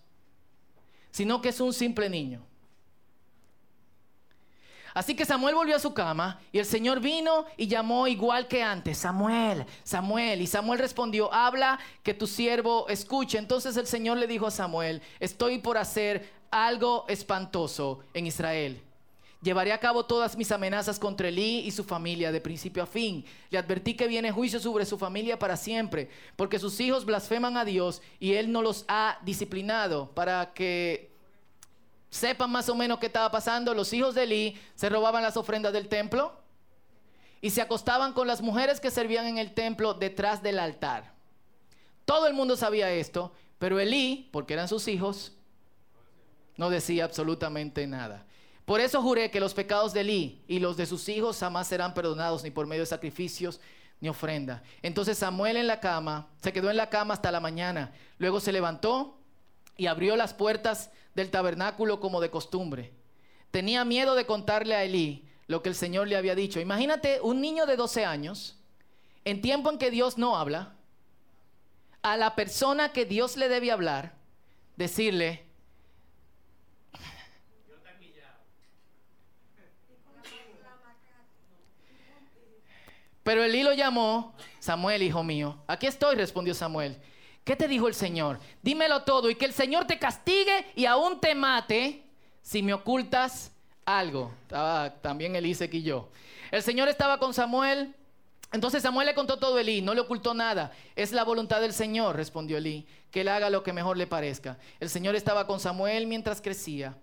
sino 1.09 1.41
que 1.41 1.49
es 1.49 1.59
un 1.59 1.73
simple 1.73 2.07
niño. 2.07 2.45
Así 4.93 5.15
que 5.15 5.25
Samuel 5.25 5.55
volvió 5.55 5.75
a 5.75 5.79
su 5.79 5.93
cama 5.93 6.39
y 6.51 6.59
el 6.59 6.65
Señor 6.65 6.99
vino 6.99 7.45
y 7.57 7.67
llamó 7.67 8.07
igual 8.07 8.47
que 8.47 8.61
antes, 8.61 8.97
Samuel, 8.99 9.65
Samuel. 9.83 10.41
Y 10.41 10.47
Samuel 10.47 10.79
respondió, 10.79 11.33
habla 11.33 11.79
que 12.03 12.13
tu 12.13 12.27
siervo 12.27 12.87
escuche. 12.89 13.37
Entonces 13.37 13.75
el 13.77 13.87
Señor 13.87 14.17
le 14.17 14.27
dijo 14.27 14.45
a 14.45 14.51
Samuel, 14.51 15.01
estoy 15.19 15.57
por 15.57 15.77
hacer 15.77 16.29
algo 16.51 17.05
espantoso 17.07 18.01
en 18.13 18.27
Israel. 18.27 18.81
Llevaré 19.41 19.73
a 19.73 19.79
cabo 19.79 20.05
todas 20.05 20.37
mis 20.37 20.53
amenazas 20.53 20.97
contra 20.97 21.27
Elí 21.27 21.59
y 21.65 21.71
su 21.71 21.83
familia 21.83 22.31
de 22.31 22.39
principio 22.39 22.81
a 22.81 22.85
fin. 22.85 23.25
Le 23.49 23.57
advertí 23.57 23.93
que 23.93 24.07
viene 24.07 24.31
juicio 24.31 24.57
sobre 24.57 24.85
su 24.85 24.97
familia 24.97 25.37
para 25.37 25.57
siempre, 25.57 26.09
porque 26.37 26.59
sus 26.59 26.79
hijos 26.79 27.03
blasfeman 27.03 27.57
a 27.57 27.65
Dios 27.65 28.01
y 28.21 28.33
él 28.33 28.53
no 28.53 28.61
los 28.61 28.85
ha 28.87 29.17
disciplinado 29.25 30.11
para 30.11 30.53
que 30.53 31.12
sepan 32.13 32.51
más 32.51 32.69
o 32.69 32.75
menos 32.75 32.99
qué 32.99 33.07
estaba 33.07 33.31
pasando. 33.31 33.73
Los 33.73 33.91
hijos 33.91 34.13
de 34.13 34.23
Elí 34.23 34.61
se 34.75 34.87
robaban 34.89 35.23
las 35.23 35.35
ofrendas 35.35 35.73
del 35.73 35.87
templo 35.87 36.39
y 37.41 37.49
se 37.49 37.61
acostaban 37.61 38.13
con 38.13 38.27
las 38.27 38.41
mujeres 38.41 38.79
que 38.79 38.91
servían 38.91 39.25
en 39.25 39.37
el 39.39 39.53
templo 39.53 39.93
detrás 39.93 40.43
del 40.43 40.59
altar. 40.59 41.13
Todo 42.05 42.27
el 42.27 42.33
mundo 42.33 42.55
sabía 42.55 42.91
esto, 42.91 43.33
pero 43.57 43.79
Elí, 43.79 44.29
porque 44.31 44.53
eran 44.53 44.67
sus 44.67 44.87
hijos, 44.87 45.31
no 46.55 46.69
decía 46.69 47.05
absolutamente 47.05 47.87
nada. 47.87 48.25
Por 48.65 48.79
eso 48.79 49.01
juré 49.01 49.31
que 49.31 49.39
los 49.39 49.53
pecados 49.53 49.91
de 49.91 50.01
Elí 50.01 50.43
y 50.47 50.59
los 50.59 50.77
de 50.77 50.85
sus 50.85 51.09
hijos 51.09 51.39
jamás 51.39 51.67
serán 51.67 51.95
perdonados 51.95 52.43
ni 52.43 52.51
por 52.51 52.67
medio 52.67 52.83
de 52.83 52.87
sacrificios 52.87 53.59
ni 53.99 54.07
ofrenda. 54.07 54.61
Entonces 54.83 55.17
Samuel 55.17 55.57
en 55.57 55.65
la 55.67 55.79
cama, 55.79 56.27
se 56.41 56.53
quedó 56.53 56.69
en 56.69 56.77
la 56.77 56.89
cama 56.89 57.15
hasta 57.15 57.31
la 57.31 57.39
mañana. 57.39 57.91
Luego 58.19 58.39
se 58.39 58.51
levantó 58.51 59.17
y 59.77 59.87
abrió 59.87 60.15
las 60.15 60.33
puertas 60.33 60.91
del 61.15 61.29
tabernáculo 61.29 61.99
como 61.99 62.21
de 62.21 62.29
costumbre. 62.29 62.93
Tenía 63.51 63.85
miedo 63.85 64.15
de 64.15 64.25
contarle 64.25 64.75
a 64.75 64.83
Elí 64.83 65.27
lo 65.47 65.61
que 65.61 65.69
el 65.69 65.75
Señor 65.75 66.07
le 66.07 66.15
había 66.15 66.35
dicho. 66.35 66.59
Imagínate 66.59 67.21
un 67.21 67.41
niño 67.41 67.65
de 67.65 67.75
12 67.75 68.05
años, 68.05 68.57
en 69.25 69.41
tiempo 69.41 69.69
en 69.69 69.77
que 69.77 69.91
Dios 69.91 70.17
no 70.17 70.37
habla, 70.37 70.75
a 72.01 72.17
la 72.17 72.35
persona 72.35 72.91
que 72.91 73.05
Dios 73.05 73.37
le 73.37 73.49
debe 73.49 73.71
hablar, 73.71 74.15
decirle, 74.75 75.45
pero 83.23 83.43
Elí 83.43 83.63
lo 83.63 83.73
llamó, 83.73 84.35
Samuel, 84.59 85.01
hijo 85.01 85.23
mío. 85.23 85.57
Aquí 85.65 85.87
estoy, 85.87 86.15
respondió 86.15 86.53
Samuel. 86.53 87.01
¿Qué 87.43 87.55
te 87.55 87.67
dijo 87.67 87.87
el 87.87 87.93
Señor? 87.93 88.39
Dímelo 88.61 89.03
todo 89.03 89.29
y 89.29 89.35
que 89.35 89.45
el 89.45 89.53
Señor 89.53 89.85
te 89.85 89.99
castigue 89.99 90.65
y 90.75 90.85
aún 90.85 91.19
te 91.19 91.35
mate 91.35 92.03
si 92.41 92.63
me 92.63 92.73
ocultas 92.73 93.51
algo. 93.85 94.31
Estaba 94.43 94.93
también 95.01 95.35
Elisec 95.35 95.73
y 95.73 95.83
yo. 95.83 96.09
El 96.51 96.63
Señor 96.63 96.87
estaba 96.87 97.17
con 97.17 97.33
Samuel. 97.33 97.93
Entonces 98.53 98.83
Samuel 98.83 99.07
le 99.07 99.15
contó 99.15 99.39
todo 99.39 99.57
a 99.57 99.61
Elí, 99.61 99.81
no 99.81 99.93
le 99.93 100.01
ocultó 100.01 100.33
nada. 100.33 100.71
Es 100.95 101.11
la 101.11 101.23
voluntad 101.23 101.59
del 101.59 101.73
Señor, 101.73 102.15
respondió 102.15 102.57
Elí, 102.57 102.87
que 103.09 103.21
él 103.21 103.27
haga 103.27 103.49
lo 103.49 103.63
que 103.63 103.73
mejor 103.73 103.97
le 103.97 104.07
parezca. 104.07 104.57
El 104.79 104.89
Señor 104.89 105.15
estaba 105.15 105.47
con 105.47 105.59
Samuel 105.59 106.05
mientras 106.07 106.39
crecía 106.39 106.95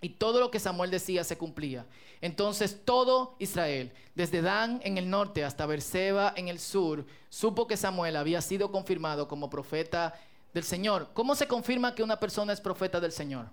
y 0.00 0.10
todo 0.10 0.40
lo 0.40 0.50
que 0.50 0.58
Samuel 0.58 0.90
decía 0.90 1.24
se 1.24 1.36
cumplía. 1.36 1.86
Entonces 2.20 2.84
todo 2.84 3.36
Israel, 3.38 3.92
desde 4.14 4.42
Dan 4.42 4.80
en 4.82 4.98
el 4.98 5.10
norte 5.10 5.44
hasta 5.44 5.66
Berseba 5.66 6.32
en 6.36 6.48
el 6.48 6.58
sur, 6.58 7.04
supo 7.28 7.66
que 7.66 7.76
Samuel 7.76 8.16
había 8.16 8.40
sido 8.40 8.72
confirmado 8.72 9.28
como 9.28 9.50
profeta 9.50 10.14
del 10.54 10.64
Señor. 10.64 11.08
¿Cómo 11.12 11.34
se 11.34 11.46
confirma 11.46 11.94
que 11.94 12.02
una 12.02 12.18
persona 12.18 12.52
es 12.52 12.60
profeta 12.60 13.00
del 13.00 13.12
Señor? 13.12 13.46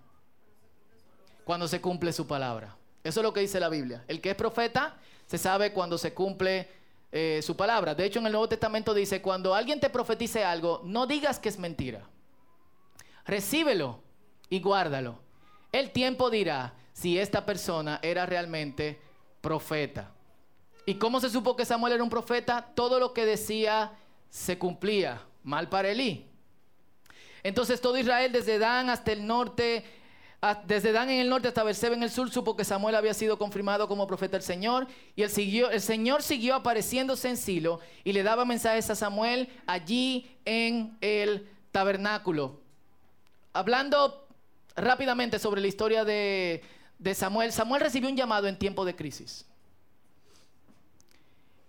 Cuando 1.44 1.68
se 1.68 1.82
cumple 1.82 2.14
su 2.14 2.26
palabra. 2.28 2.76
Eso 3.04 3.20
es 3.20 3.24
lo 3.24 3.34
que 3.34 3.42
dice 3.42 3.60
la 3.60 3.70
Biblia. 3.70 4.04
El 4.08 4.22
que 4.22 4.32
es 4.32 4.36
profeta 4.36 4.98
se 5.28 5.38
sabe 5.38 5.74
cuando 5.74 5.98
se 5.98 6.14
cumple 6.14 6.70
eh, 7.12 7.42
su 7.44 7.56
palabra. 7.56 7.94
De 7.96 8.06
hecho, 8.06 8.20
en 8.20 8.26
el 8.26 8.32
Nuevo 8.32 8.50
Testamento 8.50 8.94
dice, 8.94 9.22
cuando 9.22 9.54
alguien 9.54 9.80
te 9.80 9.90
profetice 9.90 10.44
algo, 10.44 10.82
no 10.84 11.08
digas 11.08 11.40
que 11.40 11.50
es 11.50 11.60
mentira. 11.60 12.06
Recíbelo 13.26 14.02
y 14.50 14.60
guárdalo 14.62 15.27
el 15.78 15.92
tiempo 15.92 16.30
dirá 16.30 16.74
si 16.94 17.18
esta 17.20 17.46
persona 17.46 18.00
era 18.02 18.26
realmente 18.26 19.00
profeta. 19.42 20.12
¿Y 20.86 20.96
cómo 20.96 21.20
se 21.20 21.30
supo 21.30 21.56
que 21.56 21.66
Samuel 21.66 21.94
era 21.94 22.04
un 22.04 22.10
profeta? 22.10 22.72
Todo 22.74 23.00
lo 23.00 23.14
que 23.14 23.26
decía 23.26 23.92
se 24.30 24.58
cumplía. 24.58 25.22
Mal 25.44 25.70
para 25.70 25.90
Elí. 25.90 26.26
Entonces 27.44 27.80
todo 27.80 27.98
Israel, 27.98 28.32
desde 28.32 28.60
Dan 28.60 28.90
hasta 28.90 29.12
el 29.12 29.26
norte, 29.26 29.86
desde 30.66 30.92
Dan 30.92 31.10
en 31.10 31.20
el 31.20 31.30
norte 31.30 31.48
hasta 31.48 31.64
Berseba 31.64 31.96
en 31.96 32.04
el 32.04 32.10
sur, 32.10 32.30
supo 32.30 32.56
que 32.56 32.66
Samuel 32.66 32.96
había 32.96 33.14
sido 33.14 33.38
confirmado 33.38 33.88
como 33.88 34.08
profeta 34.08 34.38
del 34.38 34.44
Señor. 34.44 34.88
Y 35.16 35.24
el, 35.24 35.30
Señor 35.30 36.24
siguió 36.24 36.56
apareciéndose 36.56 37.30
en 37.30 37.38
Silo 37.38 37.80
y 38.04 38.14
le 38.14 38.24
daba 38.24 38.44
mensajes 38.44 38.90
a 38.90 38.96
Samuel 38.96 39.50
allí 39.66 40.30
en 40.46 40.98
el 41.02 41.48
tabernáculo. 41.72 42.60
Hablando 43.54 44.27
rápidamente 44.78 45.40
sobre 45.40 45.60
la 45.60 45.68
historia 45.68 46.06
de, 46.06 46.64
Samuel. 47.14 47.52
Samuel 47.52 47.82
recibió 47.82 48.10
un 48.10 48.16
llamado 48.16 48.48
en 48.48 48.58
tiempo 48.58 48.86
de 48.86 48.96
crisis. 48.96 49.46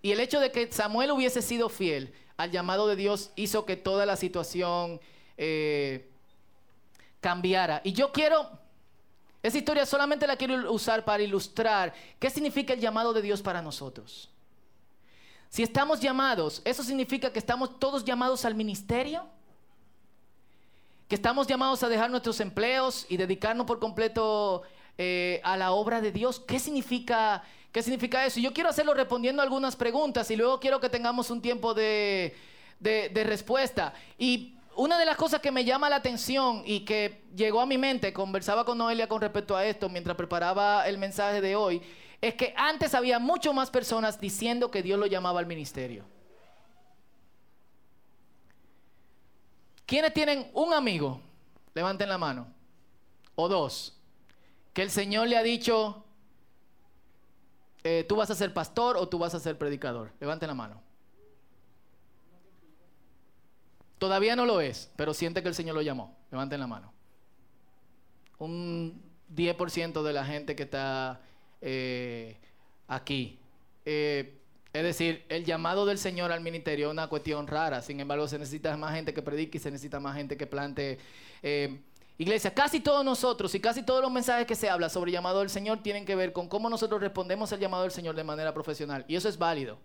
Y 0.01 0.11
el 0.11 0.19
hecho 0.21 0.39
de 0.39 0.51
que 0.51 0.71
Samuel 0.71 1.11
hubiese 1.11 1.41
sido 1.41 1.67
fiel 1.67 2.13
al 2.37 2.51
llamado 2.51 2.87
de 2.87 2.95
Dios 2.95 3.31
hizo 3.35 3.65
que 3.65 3.75
toda 3.75 4.05
la 4.05 4.15
situación 4.15 5.01
eh, 5.35 6.09
cambiara. 7.19 7.81
Y 7.83 7.91
yo 7.91 8.13
quiero, 8.13 8.49
esa 9.43 9.57
historia 9.57 9.85
solamente 9.85 10.25
la 10.25 10.37
quiero 10.37 10.71
usar 10.71 11.03
para 11.03 11.21
ilustrar 11.21 11.93
qué 12.17 12.29
significa 12.29 12.73
el 12.73 12.79
llamado 12.79 13.11
de 13.11 13.21
Dios 13.21 13.41
para 13.41 13.61
nosotros. 13.61 14.29
Si 15.49 15.63
estamos 15.63 15.99
llamados, 15.99 16.61
¿eso 16.63 16.83
significa 16.83 17.33
que 17.33 17.39
estamos 17.39 17.79
todos 17.79 18.05
llamados 18.05 18.45
al 18.45 18.55
ministerio? 18.55 19.25
Que 21.09 21.15
estamos 21.15 21.47
llamados 21.47 21.81
a 21.81 21.89
dejar 21.89 22.11
nuestros 22.11 22.39
empleos 22.39 23.07
y 23.09 23.17
dedicarnos 23.17 23.65
por 23.65 23.79
completo 23.79 24.61
eh, 24.95 25.41
a 25.43 25.57
la 25.57 25.71
obra 25.71 26.01
de 26.01 26.11
Dios. 26.11 26.39
¿Qué 26.39 26.59
significa, 26.59 27.41
¿Qué 27.71 27.81
significa 27.81 28.27
eso? 28.27 28.39
Yo 28.39 28.53
quiero 28.53 28.69
hacerlo 28.69 28.93
respondiendo 28.93 29.41
algunas 29.41 29.75
preguntas 29.75 30.29
y 30.29 30.35
luego 30.35 30.59
quiero 30.59 30.79
que 30.79 30.87
tengamos 30.87 31.31
un 31.31 31.41
tiempo 31.41 31.73
de, 31.73 32.35
de 32.79 33.23
respuesta. 33.23 33.91
Y 34.19 34.53
una 34.75 34.99
de 34.99 35.05
las 35.05 35.17
cosas 35.17 35.41
que 35.41 35.51
me 35.51 35.65
llama 35.65 35.89
la 35.89 35.95
atención 35.95 36.61
y 36.63 36.81
que 36.81 37.23
llegó 37.35 37.59
a 37.59 37.65
mi 37.65 37.79
mente, 37.79 38.13
conversaba 38.13 38.63
con 38.63 38.77
Noelia 38.77 39.07
con 39.07 39.19
respecto 39.19 39.57
a 39.57 39.65
esto 39.65 39.89
mientras 39.89 40.15
preparaba 40.15 40.87
el 40.87 40.99
mensaje 40.99 41.41
de 41.41 41.55
hoy, 41.55 41.81
es 42.21 42.35
que 42.35 42.53
antes 42.55 42.93
había 42.93 43.17
mucho 43.17 43.51
más 43.51 43.71
personas 43.71 44.21
diciendo 44.21 44.69
que 44.69 44.83
Dios 44.83 44.99
lo 44.99 45.07
llamaba 45.07 45.39
al 45.39 45.47
ministerio. 45.47 46.05
¿Quiénes 49.89 50.13
tienen 50.13 50.51
un 50.53 50.71
amigo? 50.71 51.19
Levanten 51.73 52.07
la 52.07 52.19
mano. 52.19 52.45
O 53.33 53.49
dos. 53.49 53.97
Que 54.71 54.83
el 54.83 54.91
Señor 54.91 55.27
le 55.27 55.35
ha 55.35 55.41
dicho, 55.41 56.05
eh, 57.83 58.05
tú 58.07 58.15
vas 58.15 58.29
a 58.29 58.35
ser 58.35 58.53
pastor 58.53 58.97
o 58.97 59.09
tú 59.09 59.17
vas 59.17 59.33
a 59.33 59.39
ser 59.39 59.57
predicador. 59.57 60.11
Levanten 60.19 60.47
la 60.47 60.53
mano. 60.53 60.79
Todavía 63.97 64.35
no 64.35 64.45
lo 64.45 64.61
es, 64.61 64.91
pero 64.95 65.15
siente 65.15 65.41
que 65.41 65.49
el 65.49 65.55
Señor 65.55 65.73
lo 65.73 65.81
llamó. 65.81 66.15
Levanten 66.29 66.59
la 66.59 66.67
mano. 66.67 66.93
Un 68.37 69.01
10% 69.35 70.03
de 70.03 70.13
la 70.13 70.23
gente 70.23 70.55
que 70.55 70.63
está 70.63 71.19
eh, 71.61 72.37
aquí. 72.87 73.39
Eh, 73.85 74.38
es 74.71 74.83
decir, 74.83 75.25
el 75.29 75.45
llamado 75.45 75.85
del 75.85 75.97
Señor 75.97 76.31
al 76.31 76.41
ministerio 76.41 76.87
es 76.87 76.91
una 76.91 77.07
cuestión 77.07 77.47
rara. 77.47 77.81
Sin 77.81 77.99
embargo, 77.99 78.27
se 78.27 78.37
necesita 78.37 78.75
más 78.77 78.93
gente 78.93 79.13
que 79.13 79.21
predique 79.21 79.57
y 79.57 79.61
se 79.61 79.71
necesita 79.71 79.99
más 79.99 80.15
gente 80.15 80.37
que 80.37 80.45
plante 80.45 80.99
eh, 81.41 81.79
iglesia. 82.19 82.53
Casi 82.53 82.79
todos 82.79 83.03
nosotros 83.03 83.53
y 83.55 83.59
casi 83.59 83.81
todos 83.81 84.01
los 84.01 84.11
mensajes 84.11 84.45
que 84.45 84.55
se 84.55 84.69
habla 84.69 84.89
sobre 84.89 85.09
el 85.09 85.13
llamado 85.13 85.39
del 85.39 85.49
Señor 85.49 85.81
tienen 85.81 86.05
que 86.05 86.15
ver 86.15 86.33
con 86.33 86.47
cómo 86.47 86.69
nosotros 86.69 87.01
respondemos 87.01 87.51
al 87.51 87.59
llamado 87.59 87.83
del 87.83 87.91
Señor 87.91 88.15
de 88.15 88.23
manera 88.23 88.53
profesional. 88.53 89.05
Y 89.07 89.15
eso 89.15 89.27
es 89.27 89.39
válido. 89.39 89.79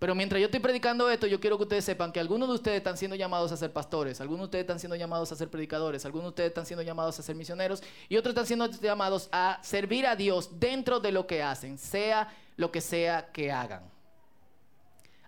Pero 0.00 0.14
mientras 0.14 0.40
yo 0.40 0.46
estoy 0.46 0.60
predicando 0.60 1.10
esto, 1.10 1.26
yo 1.26 1.40
quiero 1.40 1.56
que 1.56 1.64
ustedes 1.64 1.84
sepan 1.84 2.12
que 2.12 2.20
algunos 2.20 2.48
de 2.48 2.54
ustedes 2.54 2.78
están 2.78 2.96
siendo 2.96 3.16
llamados 3.16 3.50
a 3.50 3.56
ser 3.56 3.72
pastores, 3.72 4.20
algunos 4.20 4.42
de 4.42 4.44
ustedes 4.44 4.62
están 4.62 4.78
siendo 4.78 4.94
llamados 4.94 5.32
a 5.32 5.36
ser 5.36 5.48
predicadores, 5.48 6.04
algunos 6.04 6.26
de 6.26 6.28
ustedes 6.28 6.48
están 6.48 6.66
siendo 6.66 6.82
llamados 6.82 7.18
a 7.18 7.22
ser 7.22 7.34
misioneros 7.34 7.82
y 8.08 8.16
otros 8.16 8.30
están 8.30 8.46
siendo 8.46 8.66
llamados 8.66 9.28
a 9.32 9.58
servir 9.62 10.06
a 10.06 10.14
Dios 10.14 10.50
dentro 10.60 11.00
de 11.00 11.10
lo 11.10 11.26
que 11.26 11.42
hacen, 11.42 11.78
sea 11.78 12.32
lo 12.58 12.70
que 12.70 12.82
sea 12.82 13.30
que 13.32 13.50
hagan. 13.50 13.82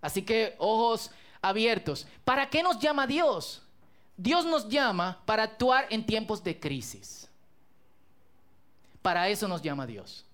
Así 0.03 0.23
que 0.23 0.55
ojos 0.59 1.11
abiertos. 1.41 2.07
¿Para 2.25 2.51
qué 2.51 2.63
nos 2.63 2.79
llama 2.79 3.07
Dios? 3.07 3.63
Dios 4.17 4.45
nos 4.45 4.69
llama 4.69 5.23
para 5.25 5.45
actuar 5.45 5.87
en 5.89 6.05
tiempos 6.05 6.45
de 6.45 6.59
crisis. 6.59 7.31
Para 9.01 9.29
eso 9.29 9.49
nos 9.49 9.63
llama 9.63 9.87
Dios. 9.87 10.27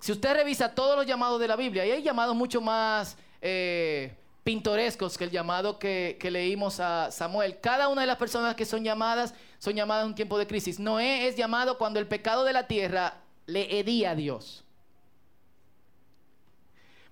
Si 0.00 0.10
usted 0.10 0.34
revisa 0.34 0.74
todos 0.74 0.96
los 0.96 1.06
llamados 1.06 1.40
de 1.40 1.48
la 1.48 1.56
Biblia, 1.56 1.86
y 1.86 1.92
hay 1.92 2.02
llamados 2.02 2.34
mucho 2.34 2.60
más 2.60 3.16
eh, 3.40 4.14
pintorescos 4.42 5.16
que 5.16 5.24
el 5.24 5.30
llamado 5.30 5.78
que, 5.78 6.16
que, 6.20 6.32
leímos 6.32 6.80
a 6.80 7.12
Samuel. 7.12 7.60
Cada 7.60 7.86
una 7.86 8.00
de 8.00 8.08
las 8.08 8.16
personas 8.16 8.56
que 8.56 8.64
son 8.64 8.82
llamadas 8.82 9.32
son 9.58 9.74
llamadas 9.74 10.02
en 10.02 10.08
un 10.08 10.14
tiempo 10.16 10.36
de 10.36 10.48
crisis. 10.48 10.80
Noé 10.80 11.28
es 11.28 11.36
llamado 11.36 11.78
cuando 11.78 12.00
el 12.00 12.08
pecado 12.08 12.42
de 12.42 12.52
la 12.52 12.66
tierra 12.66 13.18
le 13.46 13.78
hedía 13.78 14.10
a 14.10 14.14
Dios. 14.16 14.61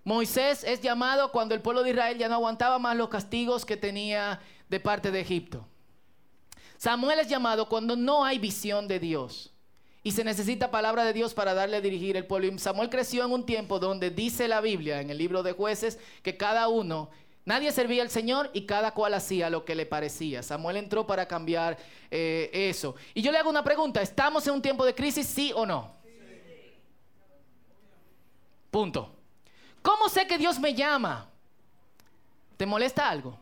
Moisés 0.04 0.64
es 0.64 0.80
llamado 0.80 1.30
cuando 1.30 1.54
el 1.54 1.60
pueblo 1.60 1.82
de 1.82 1.90
Israel 1.90 2.16
ya 2.18 2.28
no 2.28 2.36
aguantaba 2.36 2.78
más 2.78 2.96
los 2.96 3.08
castigos 3.08 3.64
que 3.64 3.76
tenía 3.76 4.40
de 4.68 4.80
parte 4.80 5.10
de 5.10 5.20
Egipto. 5.20 5.66
Samuel 6.78 7.18
es 7.18 7.28
llamado 7.28 7.68
cuando 7.68 7.96
no 7.96 8.24
hay 8.24 8.38
visión 8.38 8.88
de 8.88 8.98
Dios 8.98 9.52
y 10.02 10.12
se 10.12 10.24
necesita 10.24 10.70
palabra 10.70 11.04
de 11.04 11.12
Dios 11.12 11.34
para 11.34 11.52
darle 11.52 11.76
a 11.76 11.80
dirigir 11.82 12.16
el 12.16 12.26
pueblo. 12.26 12.48
Y 12.48 12.58
Samuel 12.58 12.88
creció 12.88 13.24
en 13.26 13.32
un 13.32 13.44
tiempo 13.44 13.78
donde 13.78 14.10
dice 14.10 14.48
la 14.48 14.62
Biblia 14.62 15.02
en 15.02 15.10
el 15.10 15.18
libro 15.18 15.42
de 15.42 15.52
jueces 15.52 15.98
que 16.22 16.38
cada 16.38 16.68
uno, 16.68 17.10
nadie 17.44 17.70
servía 17.70 18.02
al 18.02 18.08
Señor 18.08 18.48
y 18.54 18.64
cada 18.64 18.92
cual 18.94 19.12
hacía 19.12 19.50
lo 19.50 19.66
que 19.66 19.74
le 19.74 19.84
parecía. 19.84 20.42
Samuel 20.42 20.78
entró 20.78 21.06
para 21.06 21.28
cambiar 21.28 21.76
eh, 22.10 22.48
eso. 22.52 22.94
Y 23.12 23.20
yo 23.20 23.30
le 23.30 23.36
hago 23.36 23.50
una 23.50 23.62
pregunta, 23.62 24.00
¿estamos 24.00 24.46
en 24.46 24.54
un 24.54 24.62
tiempo 24.62 24.86
de 24.86 24.94
crisis, 24.94 25.26
sí 25.26 25.52
o 25.54 25.66
no? 25.66 25.92
Punto. 28.70 29.19
¿Cómo 29.82 30.08
sé 30.08 30.26
que 30.26 30.38
Dios 30.38 30.58
me 30.58 30.74
llama? 30.74 31.28
¿Te 32.56 32.66
molesta 32.66 33.08
algo? 33.08 33.38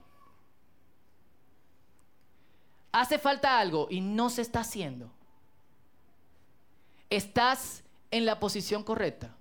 Hace 2.93 3.19
falta 3.19 3.59
algo 3.59 3.89
y 3.91 4.01
no 4.01 4.31
se 4.31 4.43
está 4.43 4.61
haciendo. 4.61 5.11
¿Estás 7.11 7.83
en 8.11 8.25
la 8.25 8.39
posición 8.39 8.83
correcta? 8.83 9.35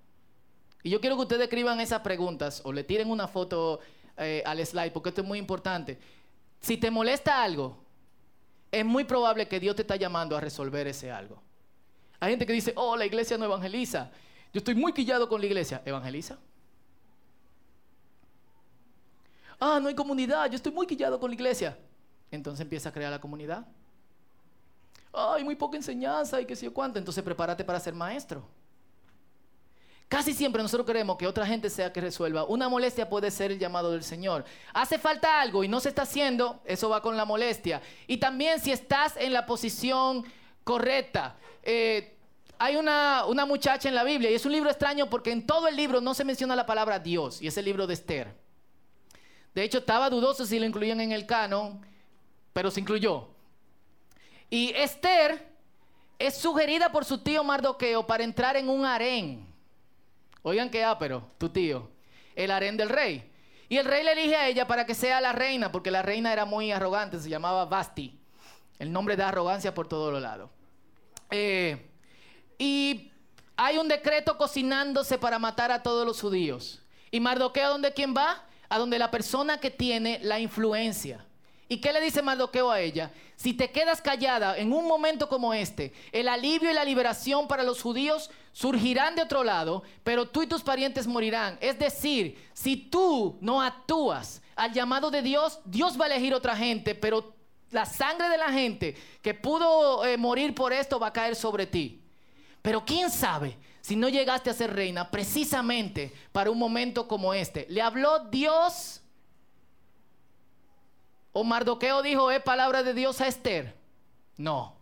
Y 0.83 0.89
yo 0.89 1.01
quiero 1.01 1.15
que 1.15 1.23
ustedes 1.23 1.43
escriban 1.43 1.79
esas 1.79 2.01
preguntas 2.01 2.61
o 2.63 2.71
le 2.71 2.83
tiren 2.83 3.09
una 3.09 3.27
foto 3.27 3.79
eh, 4.17 4.41
al 4.45 4.65
slide 4.65 4.91
porque 4.91 5.09
esto 5.09 5.21
es 5.21 5.27
muy 5.27 5.37
importante. 5.37 5.99
Si 6.59 6.77
te 6.77 6.89
molesta 6.89 7.43
algo, 7.43 7.77
es 8.71 8.85
muy 8.85 9.03
probable 9.03 9.47
que 9.47 9.59
Dios 9.59 9.75
te 9.75 9.83
está 9.83 9.95
llamando 9.95 10.35
a 10.35 10.41
resolver 10.41 10.87
ese 10.87 11.11
algo. 11.11 11.41
Hay 12.19 12.31
gente 12.31 12.45
que 12.45 12.53
dice, 12.53 12.73
oh, 12.75 12.97
la 12.97 13.05
iglesia 13.05 13.37
no 13.37 13.45
evangeliza. 13.45 14.11
Yo 14.53 14.59
estoy 14.59 14.75
muy 14.75 14.93
quillado 14.93 15.29
con 15.29 15.39
la 15.39 15.47
iglesia. 15.47 15.81
¿Evangeliza? 15.85 16.37
Ah, 19.59 19.79
no 19.81 19.87
hay 19.87 19.95
comunidad, 19.95 20.49
yo 20.49 20.55
estoy 20.55 20.71
muy 20.71 20.85
quillado 20.85 21.19
con 21.19 21.29
la 21.29 21.35
iglesia. 21.35 21.77
Entonces 22.29 22.61
empieza 22.61 22.89
a 22.89 22.91
crear 22.91 23.11
la 23.11 23.19
comunidad. 23.19 23.65
Ay, 25.13 25.43
muy 25.43 25.55
poca 25.55 25.77
enseñanza 25.77 26.39
y 26.39 26.45
qué 26.45 26.55
sé 26.55 26.65
yo 26.65 26.73
cuánto. 26.73 26.99
Entonces 26.99 27.23
prepárate 27.23 27.63
para 27.63 27.79
ser 27.79 27.93
maestro. 27.93 28.45
Casi 30.07 30.33
siempre 30.33 30.61
nosotros 30.61 30.85
queremos 30.85 31.17
que 31.17 31.27
otra 31.27 31.45
gente 31.45 31.69
sea 31.69 31.91
que 31.91 31.99
resuelva. 31.99 32.45
Una 32.45 32.69
molestia 32.69 33.09
puede 33.09 33.29
ser 33.29 33.51
el 33.51 33.59
llamado 33.59 33.91
del 33.91 34.03
Señor. 34.03 34.45
Hace 34.73 34.97
falta 34.97 35.41
algo 35.41 35.63
y 35.63 35.67
no 35.67 35.81
se 35.81 35.89
está 35.89 36.03
haciendo, 36.03 36.61
eso 36.63 36.87
va 36.87 37.01
con 37.01 37.17
la 37.17 37.25
molestia. 37.25 37.81
Y 38.07 38.17
también 38.17 38.61
si 38.61 38.71
estás 38.71 39.17
en 39.17 39.33
la 39.33 39.45
posición 39.45 40.23
correcta. 40.63 41.35
Eh, 41.63 42.13
hay 42.59 42.75
una, 42.77 43.25
una 43.25 43.45
muchacha 43.45 43.89
en 43.89 43.95
la 43.95 44.03
Biblia 44.03 44.31
y 44.31 44.35
es 44.35 44.45
un 44.45 44.51
libro 44.51 44.69
extraño 44.69 45.09
porque 45.09 45.31
en 45.31 45.45
todo 45.45 45.67
el 45.67 45.75
libro 45.75 45.99
no 45.99 46.13
se 46.13 46.23
menciona 46.23 46.55
la 46.55 46.65
palabra 46.65 46.99
Dios 46.99 47.41
y 47.41 47.47
es 47.47 47.57
el 47.57 47.65
libro 47.65 47.85
de 47.85 47.93
Esther. 47.93 48.46
De 49.57 49.63
hecho, 49.63 49.79
estaba 49.79 50.07
dudoso 50.07 50.45
si 50.45 50.59
lo 50.59 50.67
incluían 50.67 51.01
en 51.01 51.11
el 51.11 51.25
canon, 51.25 51.83
pero 52.53 52.69
se 52.69 52.79
incluyó. 52.79 53.27
Y 54.51 54.71
Esther 54.75 55.47
es 56.19 56.37
sugerida 56.37 56.91
por 56.91 57.05
su 57.05 57.17
tío 57.17 57.43
Mardoqueo 57.43 58.05
para 58.05 58.23
entrar 58.23 58.55
en 58.55 58.69
un 58.69 58.85
harén. 58.85 59.47
Oigan 60.43 60.69
qué 60.69 60.85
pero 60.99 61.31
tu 61.39 61.49
tío. 61.49 61.89
El 62.35 62.51
harén 62.51 62.77
del 62.77 62.89
rey. 62.89 63.31
Y 63.67 63.77
el 63.77 63.85
rey 63.85 64.03
le 64.03 64.11
elige 64.11 64.35
a 64.35 64.47
ella 64.47 64.67
para 64.67 64.85
que 64.85 64.93
sea 64.93 65.19
la 65.21 65.31
reina, 65.31 65.71
porque 65.71 65.89
la 65.89 66.03
reina 66.03 66.31
era 66.31 66.45
muy 66.45 66.71
arrogante, 66.71 67.19
se 67.19 67.27
llamaba 67.27 67.65
Basti. 67.65 68.15
El 68.77 68.91
nombre 68.91 69.15
da 69.15 69.29
arrogancia 69.29 69.73
por 69.73 69.87
todos 69.87 70.13
los 70.13 70.21
lados. 70.21 70.51
Eh, 71.31 71.83
y 72.59 73.11
hay 73.55 73.79
un 73.79 73.87
decreto 73.87 74.37
cocinándose 74.37 75.17
para 75.17 75.39
matar 75.39 75.71
a 75.71 75.81
todos 75.81 76.05
los 76.05 76.21
judíos. 76.21 76.83
¿Y 77.09 77.19
Mardoqueo 77.19 77.69
dónde 77.69 77.91
quién 77.91 78.13
va? 78.15 78.43
A 78.69 78.77
donde 78.77 78.99
la 78.99 79.11
persona 79.11 79.59
que 79.59 79.71
tiene 79.71 80.19
la 80.21 80.39
influencia. 80.39 81.25
¿Y 81.69 81.77
qué 81.77 81.91
le 81.91 81.99
dice 81.99 82.21
Mardoqueo 82.21 82.71
a 82.71 82.79
ella? 82.79 83.11
Si 83.35 83.53
te 83.53 83.71
quedas 83.71 84.01
callada 84.01 84.57
en 84.57 84.71
un 84.71 84.87
momento 84.87 85.27
como 85.27 85.53
este, 85.53 85.93
el 86.11 86.29
alivio 86.29 86.71
y 86.71 86.73
la 86.73 86.85
liberación 86.85 87.47
para 87.47 87.63
los 87.63 87.81
judíos 87.81 88.29
surgirán 88.53 89.15
de 89.15 89.23
otro 89.23 89.43
lado, 89.43 89.83
pero 90.03 90.27
tú 90.27 90.41
y 90.41 90.47
tus 90.47 90.63
parientes 90.63 91.07
morirán. 91.07 91.57
Es 91.59 91.77
decir, 91.77 92.49
si 92.53 92.77
tú 92.77 93.37
no 93.41 93.61
actúas 93.61 94.41
al 94.55 94.71
llamado 94.71 95.11
de 95.11 95.21
Dios, 95.21 95.59
Dios 95.65 95.99
va 95.99 96.05
a 96.05 96.07
elegir 96.07 96.33
otra 96.33 96.55
gente, 96.55 96.95
pero 96.95 97.35
la 97.71 97.85
sangre 97.85 98.29
de 98.29 98.37
la 98.37 98.51
gente 98.51 98.95
que 99.21 99.33
pudo 99.33 100.05
eh, 100.05 100.17
morir 100.17 100.55
por 100.55 100.71
esto 100.71 100.99
va 100.99 101.07
a 101.07 101.13
caer 101.13 101.35
sobre 101.35 101.67
ti. 101.67 102.01
Pero 102.61 102.85
quién 102.85 103.11
sabe 103.11 103.57
si 103.87 103.95
no 103.95 104.09
llegaste 104.09 104.49
a 104.49 104.53
ser 104.53 104.73
reina 104.73 105.09
precisamente 105.09 106.13
para 106.33 106.51
un 106.51 106.59
momento 106.59 107.07
como 107.07 107.33
este. 107.33 107.65
Le 107.69 107.81
habló 107.81 108.19
Dios 108.25 109.01
¿O 111.31 111.43
Mardoqueo 111.43 112.01
dijo, 112.01 112.29
es 112.31 112.41
palabra 112.41 112.83
de 112.83 112.93
Dios 112.93 113.21
a 113.21 113.27
Esther? 113.27 113.77
No. 114.35 114.75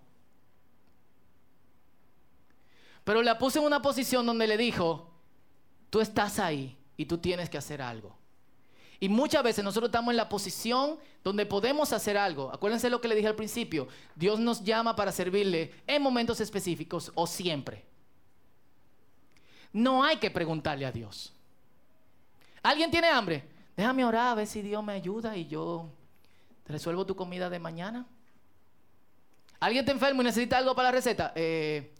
Pero 3.04 3.22
la 3.22 3.38
puse 3.38 3.60
en 3.60 3.66
una 3.66 3.82
posición 3.82 4.26
donde 4.26 4.48
le 4.48 4.58
dijo, 4.58 5.12
tú 5.92 6.00
estás 6.00 6.40
ahí 6.40 6.76
y 6.98 7.06
tú 7.06 7.20
tienes 7.20 7.50
que 7.50 7.60
hacer 7.60 7.82
algo. 7.82 8.18
Y 9.02 9.10
muchas 9.10 9.44
veces 9.44 9.64
nosotros 9.64 9.90
estamos 9.90 10.14
en 10.14 10.18
la 10.18 10.30
posición 10.30 10.98
donde 11.24 11.46
podemos 11.46 11.94
hacer 11.94 12.18
algo. 12.18 12.50
Acuérdense 12.52 12.90
lo 12.90 13.02
que 13.02 13.10
le 13.10 13.16
dije 13.16 13.28
al 13.28 13.36
principio. 13.36 13.88
Dios 14.16 14.40
nos 14.40 14.64
llama 14.64 14.96
para 14.96 15.12
servirle 15.12 15.74
en 15.86 16.02
momentos 16.02 16.40
específicos 16.40 17.12
o 17.14 17.28
siempre. 17.28 17.95
No 19.76 20.04
hay 20.04 20.18
que 20.18 20.32
preguntarle 20.32 20.86
a 20.86 20.92
Dios. 20.92 21.34
¿Alguien 22.64 22.90
tiene 22.90 23.08
hambre? 23.08 23.44
Déjame 23.76 24.04
orar 24.06 24.30
a 24.30 24.36
ver 24.36 24.48
si 24.48 24.62
Dios 24.62 24.84
me 24.84 24.94
ayuda 24.94 25.36
y 25.36 25.48
yo 25.48 25.90
¿Te 26.66 26.74
resuelvo 26.74 27.06
tu 27.06 27.16
comida 27.16 27.48
de 27.48 27.60
mañana? 27.60 28.08
¿Alguien 29.60 29.86
te 29.86 29.92
enfermo 29.92 30.24
y 30.24 30.26
necesita 30.26 30.58
algo 30.58 30.76
para 30.76 30.90
la 30.90 30.94
receta? 30.94 31.32
Eh, 31.36 31.94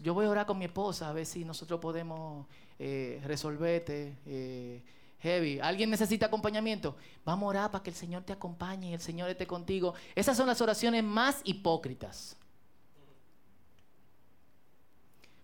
yo 0.00 0.14
voy 0.14 0.26
a 0.26 0.30
orar 0.30 0.46
con 0.46 0.58
mi 0.58 0.64
esposa 0.64 1.08
a 1.08 1.12
ver 1.12 1.26
si 1.26 1.44
nosotros 1.44 1.80
podemos 1.80 2.46
eh, 2.78 3.20
resolverte. 3.24 4.16
Eh, 4.24 4.80
heavy. 5.18 5.58
¿Alguien 5.58 5.90
necesita 5.90 6.26
acompañamiento? 6.26 6.96
Vamos 7.24 7.46
a 7.46 7.48
orar 7.48 7.70
para 7.72 7.82
que 7.82 7.90
el 7.90 7.96
Señor 7.96 8.22
te 8.22 8.32
acompañe 8.32 8.90
y 8.90 8.94
el 8.94 9.00
Señor 9.00 9.28
esté 9.28 9.44
contigo. 9.44 9.94
Esas 10.14 10.36
son 10.36 10.46
las 10.46 10.60
oraciones 10.60 11.02
más 11.02 11.40
hipócritas. 11.42 12.36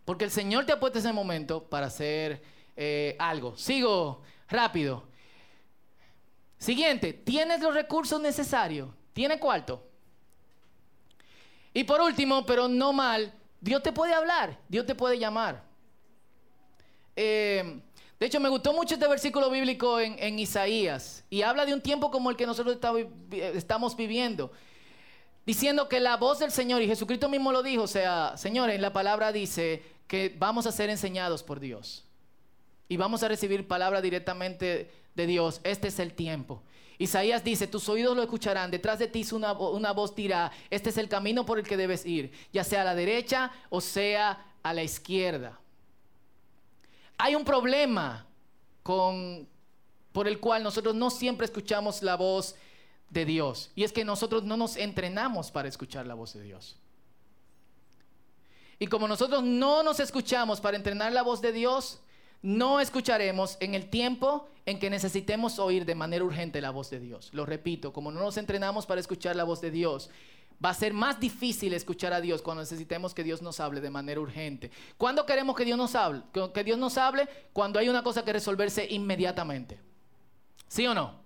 Porque 0.04 0.24
el 0.24 0.30
Señor 0.30 0.66
te 0.66 0.72
ha 0.72 0.80
puesto 0.80 0.98
ese 0.98 1.12
momento 1.12 1.64
para 1.64 1.86
hacer 1.86 2.42
algo. 3.18 3.56
Sigo 3.56 4.22
rápido. 4.48 5.04
Siguiente, 6.58 7.12
¿tienes 7.12 7.60
los 7.60 7.74
recursos 7.74 8.20
necesarios? 8.20 8.88
¿Tiene 9.12 9.40
cuarto? 9.40 9.84
Y 11.74 11.84
por 11.84 12.00
último, 12.00 12.46
pero 12.46 12.68
no 12.68 12.92
mal, 12.92 13.32
Dios 13.60 13.82
te 13.82 13.92
puede 13.92 14.14
hablar, 14.14 14.58
Dios 14.68 14.86
te 14.86 14.94
puede 14.94 15.18
llamar. 15.18 15.62
Eh, 17.16 17.80
de 18.18 18.26
hecho, 18.26 18.38
me 18.38 18.48
gustó 18.48 18.72
mucho 18.72 18.94
este 18.94 19.08
versículo 19.08 19.50
bíblico 19.50 19.98
en, 19.98 20.38
Isaías 20.38 21.24
y 21.30 21.42
habla 21.42 21.66
de 21.66 21.74
un 21.74 21.80
tiempo 21.80 22.10
como 22.10 22.30
el 22.30 22.36
que 22.36 22.46
nosotros 22.46 22.78
estamos 23.54 23.96
viviendo, 23.96 24.52
diciendo 25.44 25.88
que 25.88 25.98
la 25.98 26.16
voz 26.16 26.38
del 26.38 26.52
Señor, 26.52 26.82
y 26.82 26.86
Jesucristo 26.86 27.28
mismo 27.28 27.50
lo 27.50 27.62
dijo, 27.62 27.82
o 27.82 27.88
sea, 27.88 28.36
Señor, 28.36 28.70
en 28.70 28.82
la 28.82 28.92
palabra 28.92 29.32
dice 29.32 29.82
que 30.12 30.36
vamos 30.38 30.66
a 30.66 30.72
ser 30.72 30.90
enseñados 30.90 31.42
por 31.42 31.58
Dios 31.58 32.04
y 32.86 32.98
vamos 32.98 33.22
a 33.22 33.28
recibir 33.28 33.66
palabra 33.66 34.02
directamente 34.02 34.92
de 35.14 35.26
Dios, 35.26 35.62
este 35.64 35.88
es 35.88 35.98
el 35.98 36.12
tiempo. 36.12 36.62
Isaías 36.98 37.42
dice, 37.42 37.66
tus 37.66 37.88
oídos 37.88 38.14
lo 38.14 38.22
escucharán, 38.22 38.70
detrás 38.70 38.98
de 38.98 39.06
ti 39.06 39.24
una, 39.32 39.54
una 39.54 39.92
voz 39.92 40.14
dirá, 40.14 40.52
este 40.68 40.90
es 40.90 40.98
el 40.98 41.08
camino 41.08 41.46
por 41.46 41.58
el 41.58 41.66
que 41.66 41.78
debes 41.78 42.04
ir, 42.04 42.30
ya 42.52 42.62
sea 42.62 42.82
a 42.82 42.84
la 42.84 42.94
derecha 42.94 43.52
o 43.70 43.80
sea 43.80 44.52
a 44.62 44.74
la 44.74 44.82
izquierda. 44.82 45.58
Hay 47.16 47.34
un 47.34 47.46
problema 47.46 48.26
con, 48.82 49.48
por 50.12 50.28
el 50.28 50.40
cual 50.40 50.62
nosotros 50.62 50.94
no 50.94 51.08
siempre 51.08 51.46
escuchamos 51.46 52.02
la 52.02 52.16
voz 52.16 52.54
de 53.08 53.24
Dios, 53.24 53.70
y 53.74 53.84
es 53.84 53.94
que 53.94 54.04
nosotros 54.04 54.42
no 54.42 54.58
nos 54.58 54.76
entrenamos 54.76 55.50
para 55.50 55.70
escuchar 55.70 56.06
la 56.06 56.12
voz 56.12 56.34
de 56.34 56.42
Dios. 56.42 56.81
Y 58.82 58.88
como 58.88 59.06
nosotros 59.06 59.44
no 59.44 59.84
nos 59.84 60.00
escuchamos 60.00 60.60
para 60.60 60.76
entrenar 60.76 61.12
la 61.12 61.22
voz 61.22 61.40
de 61.40 61.52
Dios, 61.52 62.00
no 62.42 62.80
escucharemos 62.80 63.56
en 63.60 63.76
el 63.76 63.88
tiempo 63.88 64.48
en 64.66 64.80
que 64.80 64.90
necesitemos 64.90 65.60
oír 65.60 65.84
de 65.84 65.94
manera 65.94 66.24
urgente 66.24 66.60
la 66.60 66.72
voz 66.72 66.90
de 66.90 66.98
Dios. 66.98 67.28
Lo 67.32 67.46
repito, 67.46 67.92
como 67.92 68.10
no 68.10 68.18
nos 68.18 68.38
entrenamos 68.38 68.84
para 68.84 69.00
escuchar 69.00 69.36
la 69.36 69.44
voz 69.44 69.60
de 69.60 69.70
Dios, 69.70 70.10
va 70.64 70.70
a 70.70 70.74
ser 70.74 70.94
más 70.94 71.20
difícil 71.20 71.74
escuchar 71.74 72.12
a 72.12 72.20
Dios 72.20 72.42
cuando 72.42 72.64
necesitemos 72.64 73.14
que 73.14 73.22
Dios 73.22 73.40
nos 73.40 73.60
hable 73.60 73.80
de 73.80 73.90
manera 73.90 74.20
urgente. 74.20 74.72
¿Cuándo 74.98 75.26
queremos 75.26 75.54
que 75.54 75.64
Dios 75.64 75.78
nos 75.78 75.94
hable? 75.94 76.22
Que 76.52 76.64
Dios 76.64 76.76
nos 76.76 76.98
hable 76.98 77.28
cuando 77.52 77.78
hay 77.78 77.88
una 77.88 78.02
cosa 78.02 78.24
que 78.24 78.32
resolverse 78.32 78.84
inmediatamente. 78.90 79.78
¿Sí 80.66 80.88
o 80.88 80.94
no? 80.94 81.21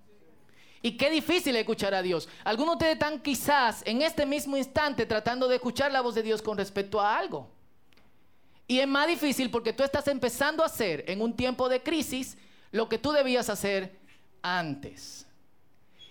Y 0.87 0.93
qué 0.93 1.11
difícil 1.11 1.57
escuchar 1.57 1.95
a 1.95 2.01
Dios. 2.01 2.29
Algunos 2.45 2.75
de 2.75 2.77
ustedes 2.77 2.93
están 2.93 3.19
quizás 3.21 3.83
en 3.85 4.03
este 4.03 4.25
mismo 4.25 4.57
instante 4.57 5.05
tratando 5.05 5.49
de 5.49 5.57
escuchar 5.57 5.91
la 5.91 6.01
voz 6.01 6.15
de 6.15 6.23
Dios 6.23 6.41
con 6.41 6.57
respecto 6.57 7.01
a 7.01 7.19
algo. 7.19 7.49
Y 8.69 8.79
es 8.79 8.87
más 8.87 9.09
difícil 9.09 9.51
porque 9.51 9.73
tú 9.73 9.83
estás 9.83 10.07
empezando 10.07 10.63
a 10.63 10.67
hacer 10.67 11.03
en 11.09 11.23
un 11.23 11.35
tiempo 11.35 11.69
de 11.69 11.83
crisis 11.83 12.39
lo 12.71 12.89
que 12.89 12.99
tú 12.99 13.11
debías 13.11 13.51
hacer 13.51 13.99
antes. 14.43 15.27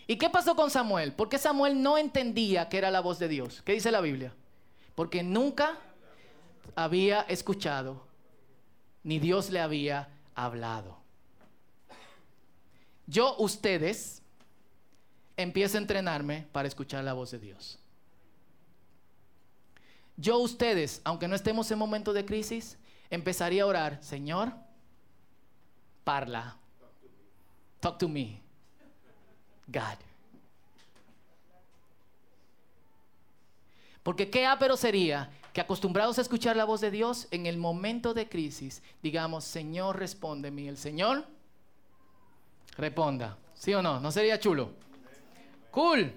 ¿Y 0.08 0.18
qué 0.18 0.30
pasó 0.30 0.58
con 0.58 0.70
Samuel? 0.70 1.14
Porque 1.14 1.38
Samuel 1.38 1.82
no 1.82 1.98
entendía 1.98 2.68
que 2.68 2.78
era 2.78 2.92
la 2.92 3.00
voz 3.00 3.18
de 3.18 3.30
Dios. 3.30 3.62
¿Qué 3.62 3.72
dice 3.72 3.92
la 3.92 4.02
Biblia? 4.02 4.34
Porque 4.94 5.24
nunca 5.24 5.78
había 6.76 7.22
escuchado, 7.22 8.06
ni 9.04 9.20
Dios 9.20 9.52
le 9.52 9.62
había 9.62 10.10
hablado. 10.36 10.98
Yo, 13.08 13.38
ustedes, 13.38 14.22
empiezo 15.38 15.78
a 15.78 15.82
entrenarme 15.82 16.48
para 16.52 16.67
escuchar 16.67 17.04
la 17.04 17.13
voz 17.13 17.32
de 17.32 17.39
Dios. 17.39 17.80
Yo, 20.17 20.38
ustedes, 20.39 21.02
aunque 21.04 21.28
no 21.28 21.36
estemos 21.36 21.69
en 21.71 21.78
momento 21.78 22.13
de 22.13 22.26
crisis, 22.26 22.78
empezaría 23.10 23.63
a 23.63 23.65
orar, 23.65 24.04
Señor, 24.04 24.54
parla. 26.04 26.58
Talk 27.82 27.98
to 27.98 28.08
me. 28.08 28.41
God. 29.67 30.00
Porque 34.04 34.30
qué 34.30 34.45
ápero 34.45 34.78
sería 34.78 35.32
que 35.52 35.62
acostumbrados 35.62 36.17
a 36.17 36.21
escuchar 36.21 36.56
la 36.56 36.65
voz 36.65 36.80
de 36.80 36.91
Dios 36.91 37.28
en 37.32 37.45
el 37.45 37.58
momento 37.58 38.13
de 38.13 38.30
crisis, 38.30 38.84
digamos, 39.02 39.43
Señor, 39.43 39.98
respóndeme. 39.98 40.67
El 40.67 40.78
Señor 40.78 41.26
responda. 42.78 43.38
¿Sí 43.56 43.74
o 43.74 43.82
no? 43.82 44.00
¿No 44.00 44.12
sería 44.12 44.39
chulo? 44.39 44.74
Cool. 45.76 46.10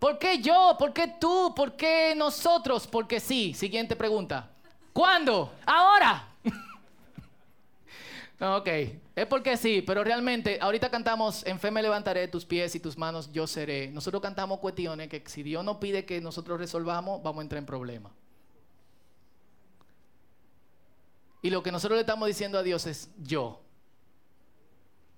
¿Por 0.00 0.18
qué 0.18 0.42
yo? 0.42 0.74
¿Por 0.76 0.92
qué 0.92 1.14
tú? 1.20 1.54
¿Por 1.54 1.76
qué 1.76 2.14
nosotros? 2.16 2.84
Porque 2.88 3.20
sí. 3.20 3.54
Siguiente 3.54 3.94
pregunta. 3.94 4.50
¿Cuándo? 4.92 5.52
Ahora. 5.64 6.26
ok, 8.40 8.68
es 9.14 9.26
porque 9.26 9.56
sí, 9.56 9.82
pero 9.82 10.02
realmente 10.02 10.58
ahorita 10.60 10.90
cantamos 10.90 11.46
En 11.46 11.60
fe 11.60 11.70
me 11.70 11.80
levantaré 11.80 12.26
tus 12.26 12.44
pies 12.44 12.74
y 12.74 12.80
tus 12.80 12.98
manos 12.98 13.30
yo 13.32 13.46
seré. 13.46 13.88
Nosotros 13.92 14.20
cantamos 14.20 14.58
cuestiones 14.58 15.08
que 15.08 15.22
si 15.26 15.44
Dios 15.44 15.64
no 15.64 15.78
pide 15.78 16.04
que 16.04 16.20
nosotros 16.20 16.58
resolvamos, 16.58 17.22
vamos 17.22 17.38
a 17.38 17.42
entrar 17.42 17.60
en 17.60 17.66
problemas. 17.66 18.10
Y 21.40 21.50
lo 21.50 21.62
que 21.62 21.70
nosotros 21.70 21.96
le 21.98 22.00
estamos 22.00 22.26
diciendo 22.26 22.58
a 22.58 22.64
Dios 22.64 22.84
es 22.86 23.10
yo. 23.22 23.60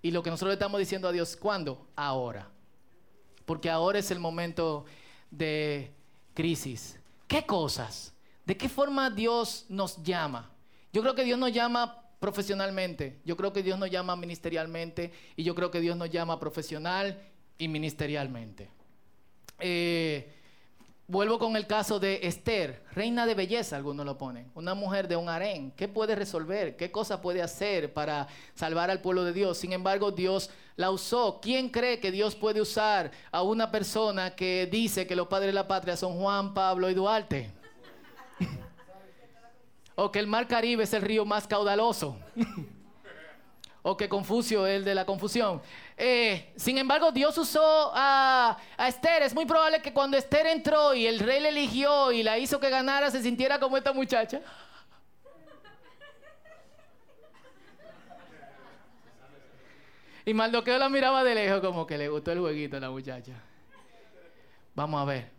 Y 0.03 0.11
lo 0.11 0.23
que 0.23 0.29
nosotros 0.29 0.51
le 0.51 0.55
estamos 0.55 0.79
diciendo 0.79 1.09
a 1.09 1.13
Dios, 1.13 1.35
¿cuándo? 1.35 1.89
Ahora. 1.97 2.51
Porque 3.49 3.71
ahora 3.71 3.99
es 3.99 4.11
el 4.11 4.19
momento 4.19 4.85
de 5.31 5.91
crisis. 6.35 7.01
¿Qué 7.27 7.47
cosas? 7.47 8.13
¿De 8.45 8.59
qué 8.59 8.69
forma 8.69 9.09
Dios 9.09 9.65
nos 9.71 10.03
llama? 10.03 10.53
Yo 10.93 11.01
creo 11.01 11.15
que 11.15 11.25
Dios 11.25 11.39
nos 11.39 11.51
llama 11.51 12.03
profesionalmente, 12.21 13.21
yo 13.25 13.39
creo 13.39 13.55
que 13.55 13.63
Dios 13.63 13.79
nos 13.79 13.91
llama 13.91 14.17
ministerialmente 14.17 15.13
y 15.35 15.45
yo 15.45 15.55
creo 15.55 15.71
que 15.71 15.81
Dios 15.81 15.97
nos 15.97 16.11
llama 16.11 16.39
profesional 16.39 17.23
y 17.57 17.69
ministerialmente. 17.69 18.69
Eh, 19.61 20.31
vuelvo 21.09 21.38
con 21.38 21.57
el 21.57 21.66
caso 21.66 21.99
de 21.99 22.21
Esther, 22.23 22.85
reina 22.92 23.25
de 23.25 23.35
belleza, 23.35 23.77
algunos 23.77 24.05
lo 24.05 24.18
ponen, 24.18 24.51
una 24.55 24.75
mujer 24.75 25.09
de 25.09 25.16
un 25.16 25.29
harén. 25.29 25.73
¿Qué 25.73 25.88
puede 25.88 26.14
resolver? 26.14 26.77
¿Qué 26.77 26.92
cosa 26.92 27.21
puede 27.21 27.42
hacer 27.42 27.92
para 27.92 28.29
salvar 28.55 28.90
al 28.90 29.01
pueblo 29.01 29.25
de 29.25 29.33
Dios? 29.33 29.57
Sin 29.57 29.73
embargo, 29.73 30.12
Dios 30.12 30.51
la 30.77 30.90
usó. 30.90 31.40
¿Quién 31.40 31.71
cree 31.71 31.99
que 31.99 32.12
Dios 32.12 32.37
puede 32.37 32.61
usar 32.61 33.11
a 33.33 33.42
una 33.42 33.71
persona 33.71 34.37
que 34.37 34.68
dice 34.71 35.07
que 35.07 35.16
los 35.16 35.29
padres 35.29 35.49
de 35.49 35.55
la 35.55 35.66
patria 35.66 35.97
son 35.97 36.18
Juan, 36.18 36.53
Pablo 36.53 36.90
y 36.90 36.94
Duarte? 36.94 37.51
o 39.94 40.12
que 40.12 40.18
el 40.18 40.27
mar 40.27 40.47
Caribe 40.47 40.85
es 40.85 40.92
el 40.92 41.03
río 41.03 41.25
más 41.25 41.47
caudaloso. 41.47 42.18
o 43.83 43.97
que 43.97 44.11
Confucio 44.11 44.66
es 44.66 44.77
el 44.77 44.85
de 44.85 44.94
la 44.94 45.07
confusión. 45.07 45.62
Eh, 46.01 46.53
sin 46.55 46.79
embargo, 46.79 47.11
Dios 47.11 47.37
usó 47.37 47.91
a, 47.93 48.57
Esther. 48.87 49.25
Es 49.25 49.35
muy 49.35 49.45
probable 49.45 49.83
que 49.83 49.93
cuando 49.93 50.17
Esther 50.17 50.47
entró 50.47 50.95
y 50.95 51.07
el 51.07 51.19
rey 51.19 51.41
le 51.41 51.49
eligió 51.49 52.13
y 52.13 52.23
la 52.23 52.39
hizo 52.39 52.61
que 52.61 52.71
ganara, 52.71 53.11
se 53.11 53.21
sintiera 53.21 53.59
como 53.59 53.77
esta 53.77 53.93
muchacha. 53.93 54.41
Y 60.25 60.35
Maldoqueo 60.35 60.79
la 60.79 60.89
miraba 60.89 61.25
de 61.25 61.35
lejos 61.35 61.61
como 61.61 61.85
que 61.85 61.99
le 61.99 62.09
gustó 62.09 62.31
el 62.31 62.39
jueguito 62.39 62.77
a 62.77 62.81
la 62.81 62.91
muchacha. 62.91 63.33
Vamos 64.77 65.03
a 65.03 65.05
ver. 65.05 65.31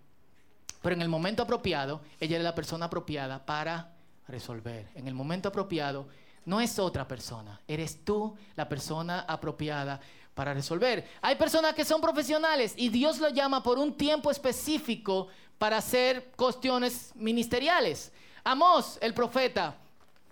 Pero 0.82 0.95
en 0.95 1.02
el 1.02 1.10
momento 1.10 1.43
apropiado, 1.43 2.02
ella 2.19 2.36
era 2.36 2.43
la 2.43 2.56
persona 2.56 2.88
apropiada 2.88 3.45
para 3.45 3.93
resolver. 4.28 4.89
En 4.95 5.08
el 5.08 5.13
momento 5.13 5.50
apropiado, 5.50 6.08
no 6.45 6.60
es 6.60 6.80
otra 6.80 7.08
persona, 7.08 7.62
eres 7.67 8.04
tú 8.04 8.36
la 8.56 8.67
persona 8.67 9.22
apropiada 9.22 10.00
para 10.39 10.54
resolver. 10.54 11.06
Hay 11.21 11.36
personas 11.36 11.73
que 11.73 11.84
son 11.84 11.99
profesionales 11.99 12.73
y 12.78 12.88
Dios 12.88 13.19
lo 13.19 13.28
llama 13.28 13.62
por 13.62 13.78
un 13.78 13.93
tiempo 13.97 14.32
específico 14.32 15.28
para 15.58 15.75
hacer 15.75 16.32
cuestiones 16.38 17.12
ministeriales. 17.13 18.10
Amós, 18.45 18.97
el 19.02 19.13
profeta, 19.13 19.75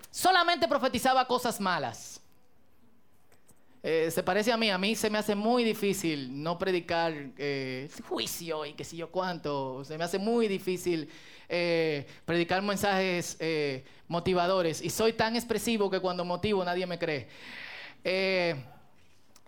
solamente 0.10 0.66
profetizaba 0.66 1.28
cosas 1.28 1.60
malas. 1.60 2.22
Eh, 3.84 4.10
se 4.10 4.24
parece 4.24 4.50
a 4.50 4.56
mí, 4.56 4.70
a 4.70 4.78
mí 4.78 4.96
se 4.96 5.10
me 5.10 5.18
hace 5.18 5.36
muy 5.36 5.66
difícil 5.66 6.42
no 6.42 6.58
predicar 6.58 7.14
eh, 7.38 7.90
juicio 8.08 8.66
y 8.66 8.76
qué 8.76 8.86
sé 8.86 8.96
yo 8.96 9.12
cuánto, 9.12 9.84
se 9.84 9.98
me 9.98 10.06
hace 10.06 10.20
muy 10.20 10.48
difícil 10.48 11.10
eh, 11.50 12.08
predicar 12.24 12.62
mensajes 12.62 13.38
motivadores 14.08 14.82
y 14.82 14.90
soy 14.90 15.12
tan 15.12 15.36
expresivo 15.36 15.90
que 15.90 16.00
cuando 16.00 16.24
motivo 16.24 16.64
nadie 16.64 16.88
me 16.88 16.98
cree. 16.98 17.28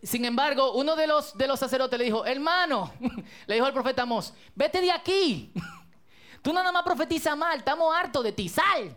Sin 0.02 0.24
embargo, 0.26 0.74
uno 0.74 0.96
de 0.96 1.08
los, 1.08 1.38
de 1.38 1.48
los 1.48 1.60
sacerdotes 1.60 2.00
le 2.00 2.06
dijo, 2.06 2.26
hermano, 2.26 2.94
le 3.48 3.56
dijo 3.56 3.66
al 3.66 3.74
profeta 3.74 4.06
Mos, 4.06 4.34
vete 4.56 4.82
de 4.82 4.92
aquí. 4.92 5.52
Tú 6.42 6.54
nada 6.54 6.72
más 6.72 6.84
profetiza 6.84 7.36
mal, 7.36 7.60
estamos 7.60 7.94
hartos 7.94 8.24
de 8.24 8.32
ti, 8.32 8.48
sal. 8.48 8.96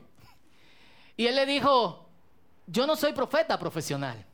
Y 1.17 1.27
él 1.27 1.35
le 1.35 1.45
dijo, 1.45 2.09
yo 2.67 2.87
no 2.87 2.95
soy 2.95 3.13
profeta 3.13 3.59
profesional, 3.59 4.25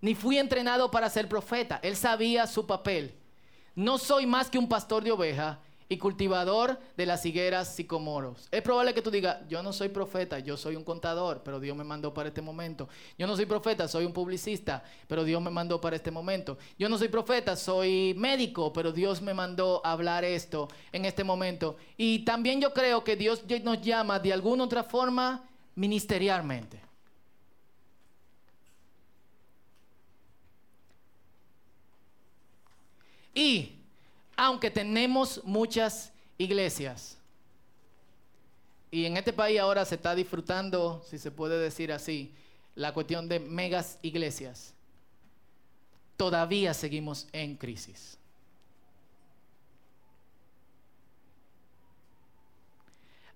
ni 0.00 0.14
fui 0.14 0.38
entrenado 0.38 0.90
para 0.90 1.08
ser 1.08 1.28
profeta. 1.28 1.78
Él 1.82 1.96
sabía 1.96 2.46
su 2.46 2.66
papel. 2.66 3.14
No 3.74 3.98
soy 3.98 4.26
más 4.26 4.50
que 4.50 4.58
un 4.58 4.68
pastor 4.68 5.04
de 5.04 5.12
oveja 5.12 5.60
y 5.90 5.98
cultivador 5.98 6.78
de 6.96 7.04
las 7.04 7.26
higueras 7.26 7.74
sicomoros. 7.74 8.46
Es 8.52 8.62
probable 8.62 8.94
que 8.94 9.02
tú 9.02 9.10
digas, 9.10 9.38
yo 9.48 9.60
no 9.60 9.72
soy 9.72 9.88
profeta, 9.88 10.38
yo 10.38 10.56
soy 10.56 10.76
un 10.76 10.84
contador, 10.84 11.42
pero 11.44 11.58
Dios 11.58 11.76
me 11.76 11.82
mandó 11.82 12.14
para 12.14 12.28
este 12.28 12.40
momento. 12.40 12.88
Yo 13.18 13.26
no 13.26 13.34
soy 13.34 13.44
profeta, 13.44 13.88
soy 13.88 14.04
un 14.04 14.12
publicista, 14.12 14.84
pero 15.08 15.24
Dios 15.24 15.42
me 15.42 15.50
mandó 15.50 15.80
para 15.80 15.96
este 15.96 16.12
momento. 16.12 16.58
Yo 16.78 16.88
no 16.88 16.96
soy 16.96 17.08
profeta, 17.08 17.56
soy 17.56 18.14
médico, 18.16 18.72
pero 18.72 18.92
Dios 18.92 19.20
me 19.20 19.34
mandó 19.34 19.82
a 19.84 19.90
hablar 19.90 20.24
esto 20.24 20.68
en 20.92 21.06
este 21.06 21.24
momento. 21.24 21.76
Y 21.96 22.20
también 22.20 22.60
yo 22.60 22.72
creo 22.72 23.02
que 23.02 23.16
Dios 23.16 23.42
nos 23.64 23.82
llama 23.82 24.20
de 24.20 24.32
alguna 24.32 24.62
otra 24.62 24.84
forma 24.84 25.42
ministerialmente. 25.74 26.80
Y 33.34 33.79
aunque 34.42 34.70
tenemos 34.70 35.44
muchas 35.44 36.10
iglesias. 36.38 37.18
Y 38.90 39.04
en 39.04 39.18
este 39.18 39.34
país 39.34 39.60
ahora 39.60 39.84
se 39.84 39.96
está 39.96 40.14
disfrutando, 40.14 41.04
si 41.06 41.18
se 41.18 41.30
puede 41.30 41.58
decir 41.58 41.92
así, 41.92 42.34
la 42.74 42.94
cuestión 42.94 43.28
de 43.28 43.38
megas 43.38 43.98
iglesias. 44.00 44.72
Todavía 46.16 46.72
seguimos 46.72 47.28
en 47.32 47.54
crisis. 47.54 48.16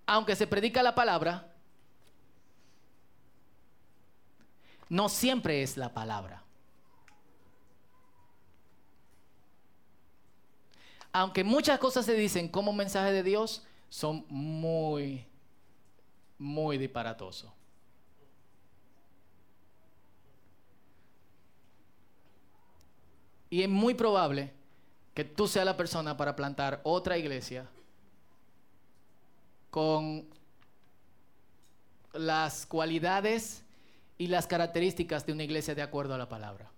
Aunque 0.06 0.34
se 0.34 0.46
predica 0.46 0.82
la 0.82 0.94
palabra, 0.94 1.52
no 4.88 5.10
siempre 5.10 5.62
es 5.62 5.76
la 5.76 5.92
palabra. 5.92 6.43
Aunque 11.14 11.44
muchas 11.44 11.78
cosas 11.78 12.04
se 12.04 12.14
dicen 12.14 12.48
como 12.48 12.72
mensaje 12.72 13.12
de 13.12 13.22
Dios, 13.22 13.62
son 13.88 14.26
muy, 14.28 15.24
muy 16.38 16.76
disparatosos. 16.76 17.52
Y 23.48 23.62
es 23.62 23.68
muy 23.68 23.94
probable 23.94 24.52
que 25.14 25.22
tú 25.24 25.46
seas 25.46 25.64
la 25.64 25.76
persona 25.76 26.16
para 26.16 26.34
plantar 26.34 26.80
otra 26.82 27.16
iglesia 27.16 27.68
con 29.70 30.26
las 32.12 32.66
cualidades 32.66 33.62
y 34.18 34.26
las 34.26 34.48
características 34.48 35.24
de 35.24 35.32
una 35.32 35.44
iglesia 35.44 35.76
de 35.76 35.82
acuerdo 35.82 36.14
a 36.14 36.18
la 36.18 36.28
palabra 36.28 36.73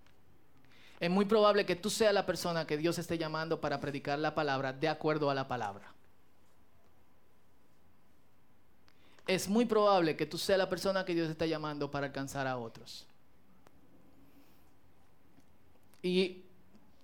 es 0.98 1.10
muy 1.10 1.26
probable 1.26 1.66
que 1.66 1.76
tú 1.76 1.90
seas 1.90 2.14
la 2.14 2.24
persona 2.24 2.66
que 2.66 2.76
Dios 2.76 2.98
esté 2.98 3.18
llamando 3.18 3.60
para 3.60 3.80
predicar 3.80 4.18
la 4.18 4.34
palabra 4.34 4.72
de 4.72 4.88
acuerdo 4.88 5.30
a 5.30 5.34
la 5.34 5.46
palabra. 5.46 5.92
Es 9.26 9.48
muy 9.48 9.66
probable 9.66 10.16
que 10.16 10.24
tú 10.24 10.38
seas 10.38 10.58
la 10.58 10.68
persona 10.68 11.04
que 11.04 11.14
Dios 11.14 11.28
está 11.28 11.46
llamando 11.46 11.90
para 11.90 12.06
alcanzar 12.06 12.46
a 12.46 12.56
otros. 12.56 13.06
Y 16.02 16.44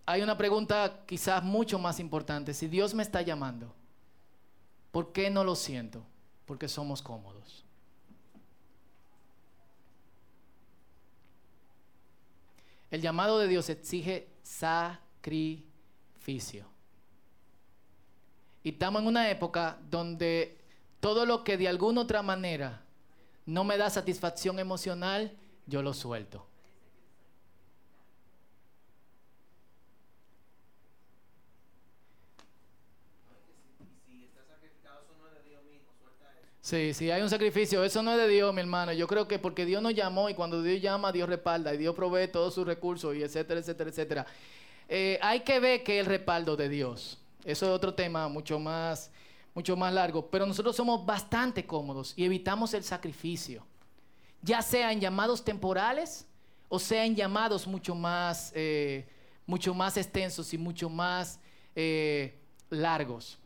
hay 0.07 0.23
una 0.23 0.39
pregunta 0.39 1.03
quizás 1.07 1.43
mucho 1.43 1.79
más 1.79 1.99
importante. 2.01 2.55
Si 2.55 2.69
Dios 2.69 2.95
me 2.95 3.03
está 3.03 3.21
llamando, 3.23 3.75
¿por 4.91 5.13
qué 5.13 5.29
no 5.29 5.45
lo 5.45 5.57
siento? 5.57 6.03
Porque 6.47 6.69
somos 6.69 7.03
cómodos. 7.03 7.65
El 12.93 13.01
llamado 13.01 13.41
de 13.41 13.49
Dios 13.49 13.69
exige 13.71 14.29
sacrificio. 14.43 15.67
Y 18.63 18.69
estamos 18.71 19.03
en 19.03 19.09
una 19.09 19.29
época 19.31 19.79
donde 19.91 20.59
todo 21.01 21.25
lo 21.27 21.43
que 21.43 21.57
de 21.57 21.69
alguna 21.69 22.03
otra 22.03 22.23
manera 22.23 22.83
no 23.47 23.65
me 23.65 23.79
da 23.79 23.89
satisfacción 23.89 24.59
emocional, 24.59 25.33
yo 25.67 25.83
lo 25.83 25.95
suelto. 25.95 26.47
Sí, 36.63 36.95
sí, 36.95 37.11
hay 37.11 37.21
un 37.21 37.29
sacrificio. 37.29 37.85
Eso 37.85 38.03
no 38.03 38.13
es 38.13 38.19
de 38.19 38.29
Dios, 38.29 38.55
mi 38.55 38.61
hermano. 38.61 38.93
Yo 38.93 39.07
creo 39.07 39.29
que 39.29 39.39
porque 39.39 39.67
Dios 39.67 39.83
nos 39.83 39.95
llamó 39.95 40.31
y 40.31 40.35
cuando 40.35 40.63
Dios 40.63 40.81
llama, 40.81 41.13
Dios 41.13 41.29
respalda 41.29 41.75
y 41.75 41.77
Dios 41.77 41.95
provee 41.95 42.29
todos 42.29 42.55
sus 42.55 42.67
recursos 42.67 43.15
y 43.15 43.23
etcétera, 43.23 43.61
etcétera, 43.61 43.91
etcétera. 43.91 44.27
Eh, 44.89 45.19
hay 45.21 45.41
que 45.41 45.61
ver 45.61 45.83
que 45.83 45.99
el 45.99 46.07
respaldo 46.07 46.57
de 46.57 46.71
Dios. 46.71 47.19
Eso 47.45 47.67
es 47.67 47.73
otro 47.73 47.93
tema 47.93 48.29
mucho 48.29 48.59
más, 48.59 49.11
mucho 49.55 49.77
más 49.77 49.93
largo. 49.93 50.31
Pero 50.31 50.47
nosotros 50.47 50.75
somos 50.75 51.05
bastante 51.05 51.67
cómodos 51.67 52.15
y 52.17 52.25
evitamos 52.25 52.73
el 52.73 52.85
sacrificio. 52.85 53.67
Ya 54.41 54.63
sea 54.63 54.93
en 54.93 55.01
llamados 55.01 55.45
temporales 55.45 56.27
o 56.75 56.79
sea 56.79 57.05
en 57.05 57.15
llamados 57.15 57.67
mucho 57.67 57.95
más, 57.95 58.51
eh, 58.55 59.07
mucho 59.45 59.75
más 59.75 59.99
extensos 59.99 60.55
y 60.55 60.57
mucho 60.57 60.89
más 60.89 61.39
eh, 61.77 62.41
largos. 62.71 63.39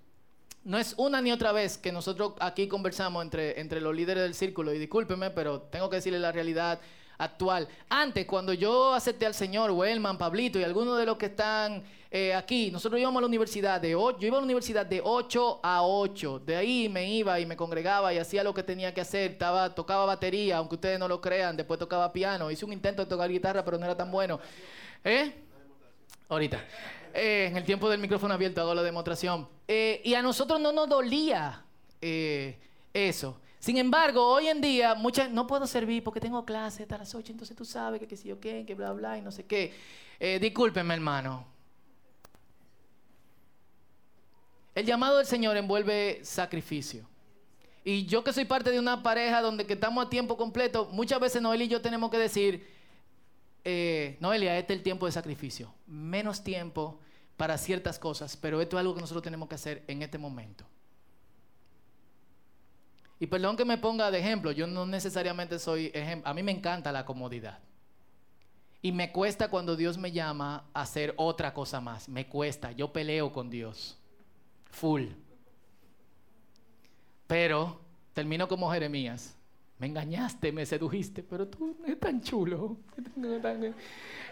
No 0.67 0.79
es 0.79 0.95
una 0.97 1.23
ni 1.23 1.31
otra 1.31 1.53
vez 1.53 1.79
que 1.79 1.93
nosotros 1.93 2.33
aquí 2.41 2.67
conversamos 2.67 3.23
entre, 3.23 3.61
entre 3.61 3.81
los 3.81 3.95
líderes 3.95 4.25
del 4.25 4.35
círculo, 4.35 4.75
y 4.75 4.79
discúlpeme, 4.81 5.31
pero 5.31 5.63
tengo 5.63 5.89
que 5.89 5.97
decirle 5.97 6.19
la 6.19 6.33
realidad 6.33 6.81
actual. 7.19 7.69
Antes, 7.89 8.27
cuando 8.27 8.53
yo 8.53 8.93
acepté 8.93 9.27
al 9.27 9.35
Señor, 9.35 9.71
Wellman, 9.71 10.19
Pablito 10.19 10.59
y 10.59 10.65
algunos 10.65 10.99
de 10.99 11.07
los 11.07 11.17
que 11.19 11.27
están 11.27 11.85
eh, 12.11 12.35
aquí, 12.35 12.73
nosotros 12.73 13.01
íbamos 13.01 13.21
a 13.21 13.23
la 13.23 13.27
universidad 13.29 13.81
de 13.81 13.95
8, 13.95 14.19
yo 14.19 14.27
iba 14.27 14.39
a 14.39 14.41
la 14.41 14.45
universidad 14.45 14.85
de 14.85 15.01
8 15.05 15.61
a 15.63 15.83
8. 15.85 16.41
De 16.41 16.57
ahí 16.57 16.89
me 16.89 17.09
iba 17.11 17.39
y 17.39 17.47
me 17.47 17.57
congregaba 17.57 18.13
y 18.13 18.19
hacía 18.19 18.43
lo 18.43 18.53
que 18.53 18.65
tenía 18.65 18.93
que 18.93 19.01
hacer. 19.01 19.31
Estaba, 19.31 19.73
tocaba 19.73 20.05
batería, 20.05 20.57
aunque 20.57 20.75
ustedes 20.75 20.99
no 20.99 21.07
lo 21.07 21.21
crean, 21.21 21.57
después 21.57 21.79
tocaba 21.79 22.13
piano. 22.13 22.51
Hice 22.51 22.65
un 22.65 22.73
intento 22.73 23.03
de 23.03 23.09
tocar 23.09 23.31
guitarra, 23.31 23.65
pero 23.65 23.79
no 23.79 23.85
era 23.85 23.97
tan 23.97 24.11
bueno. 24.11 24.41
¿Eh? 25.05 25.46
Ahorita. 26.29 26.65
Eh, 27.15 27.47
en 27.47 27.57
el 27.57 27.65
tiempo 27.65 27.89
del 27.89 28.01
micrófono 28.01 28.35
abierto 28.35 28.61
hago 28.61 28.75
la 28.75 28.83
demostración. 28.83 29.49
Eh, 29.67 30.03
y 30.05 30.15
a 30.15 30.23
nosotros 30.23 30.61
no 30.61 30.73
nos 30.73 30.89
dolía 30.89 31.65
eh, 32.01 32.59
eso. 32.93 33.41
Sin 33.59 33.79
embargo, 33.79 34.27
hoy 34.27 34.49
en 34.49 34.61
día, 34.61 34.95
muchas, 34.95 35.31
no 35.31 35.47
puedo 35.47 35.67
servir 35.67 36.05
porque 36.05 36.21
tengo 36.21 36.45
clase 36.45 36.83
hasta 36.83 36.99
las 36.99 37.15
8, 37.15 37.33
entonces 37.33 37.57
tú 37.57 37.65
sabes 37.65 38.01
que 38.01 38.07
qué 38.07 38.17
sé 38.17 38.29
yo 38.29 38.39
qué, 38.39 38.65
que 38.67 38.75
bla, 38.75 38.93
bla, 38.93 39.19
y 39.19 39.23
no 39.23 39.33
sé 39.33 39.45
qué. 39.45 39.73
discúlpenme, 40.41 40.95
hermano. 40.95 41.47
El 44.75 44.85
llamado 44.85 45.17
del 45.17 45.27
Señor 45.27 45.57
envuelve 45.57 46.21
sacrificio. 46.23 47.09
Y 47.83 48.05
yo 48.05 48.23
que 48.23 48.33
soy 48.33 48.45
parte 48.45 48.71
de 48.71 48.79
una 48.79 49.03
pareja 49.03 49.41
donde 49.41 49.65
que 49.65 49.73
estamos 49.73 50.05
a 50.05 50.11
tiempo 50.11 50.37
completo, 50.37 50.89
muchas 50.93 51.19
veces 51.19 51.41
Noel 51.41 51.63
y 51.63 51.69
yo 51.69 51.81
tenemos 51.81 52.11
que 52.11 52.19
decir, 52.19 52.76
eh, 53.69 54.17
Noelia, 54.21 54.57
este 54.57 54.75
es 54.75 54.79
el 54.79 54.85
tiempo 54.85 55.07
de 55.07 55.13
sacrificio. 55.13 55.75
Menos 55.89 56.45
tiempo 56.45 57.01
para 57.37 57.59
ciertas 57.59 57.99
cosas, 57.99 58.37
pero 58.37 58.61
esto 58.61 58.77
es 58.77 58.81
algo 58.81 58.95
que 58.95 59.01
nosotros 59.01 59.25
tenemos 59.25 59.49
que 59.49 59.57
hacer 59.57 59.83
en 59.89 60.03
este 60.03 60.19
momento. 60.19 60.65
Y 63.19 63.27
perdón 63.27 63.57
que 63.57 63.65
me 63.65 63.77
ponga 63.77 64.13
de 64.13 64.21
ejemplo, 64.21 64.53
yo 64.53 64.69
no 64.69 64.87
necesariamente 64.87 65.59
soy 65.59 65.91
ejemplo, 65.93 66.31
a 66.31 66.35
mí 66.35 66.45
me 66.45 66.53
encanta 66.53 66.93
la 66.93 67.05
comodidad. 67.05 67.59
Y 68.83 68.93
me 68.93 69.11
cuesta 69.11 69.49
cuando 69.49 69.75
Dios 69.75 69.99
me 69.99 70.13
llama 70.13 70.67
a 70.73 70.83
hacer 70.83 71.13
otra 71.17 71.53
cosa 71.53 71.81
más, 71.81 72.09
me 72.09 72.29
cuesta, 72.29 72.71
yo 72.71 72.93
peleo 72.93 73.33
con 73.33 73.51
Dios, 73.51 73.99
full. 74.71 75.07
Pero 77.27 77.81
termino 78.13 78.47
como 78.47 78.71
Jeremías, 78.71 79.37
me 79.79 79.87
engañaste, 79.87 80.53
me 80.53 80.65
sedujiste, 80.65 81.23
pero 81.23 81.47
tú 81.49 81.77
eres 81.85 82.01
tan 82.01 82.21
chulo, 82.23 82.77
tan, 83.43 83.75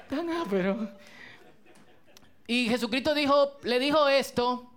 tan 0.08 0.30
ápero. 0.30 0.90
Y 2.46 2.68
Jesucristo 2.68 3.14
dijo, 3.14 3.58
le 3.62 3.78
dijo 3.78 4.08
esto 4.08 4.70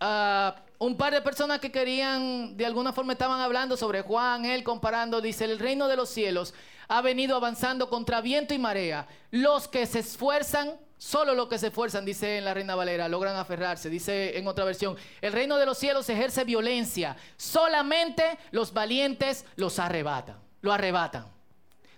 a 0.00 0.62
un 0.78 0.96
par 0.96 1.12
de 1.12 1.20
personas 1.20 1.60
que 1.60 1.70
querían, 1.70 2.56
de 2.56 2.64
alguna 2.64 2.92
forma 2.92 3.12
estaban 3.12 3.40
hablando 3.40 3.76
sobre 3.76 4.00
Juan, 4.02 4.46
él 4.46 4.64
comparando, 4.64 5.20
dice, 5.20 5.44
el 5.44 5.58
reino 5.58 5.88
de 5.88 5.96
los 5.96 6.08
cielos 6.08 6.54
ha 6.88 7.02
venido 7.02 7.36
avanzando 7.36 7.88
contra 7.88 8.20
viento 8.20 8.52
y 8.54 8.58
marea. 8.58 9.06
Los 9.30 9.68
que 9.68 9.86
se 9.86 10.00
esfuerzan 10.00 10.72
Solo 11.00 11.34
los 11.34 11.48
que 11.48 11.56
se 11.56 11.68
esfuerzan, 11.68 12.04
dice 12.04 12.36
en 12.36 12.44
la 12.44 12.52
Reina 12.52 12.74
Valera, 12.74 13.08
logran 13.08 13.34
aferrarse. 13.34 13.88
Dice 13.88 14.36
en 14.36 14.46
otra 14.46 14.66
versión, 14.66 14.98
el 15.22 15.32
reino 15.32 15.56
de 15.56 15.64
los 15.64 15.78
cielos 15.78 16.06
ejerce 16.10 16.44
violencia. 16.44 17.16
Solamente 17.38 18.38
los 18.50 18.74
valientes 18.74 19.46
los 19.56 19.78
arrebatan. 19.78 20.36
Lo 20.60 20.70
arrebatan. 20.74 21.24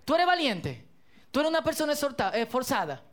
Tú 0.05 0.15
eres 0.15 0.25
valiente. 0.25 0.87
Tú 1.31 1.41
eres 1.41 1.49
una 1.49 1.61
persona 1.61 1.91
esforzada. 1.91 3.03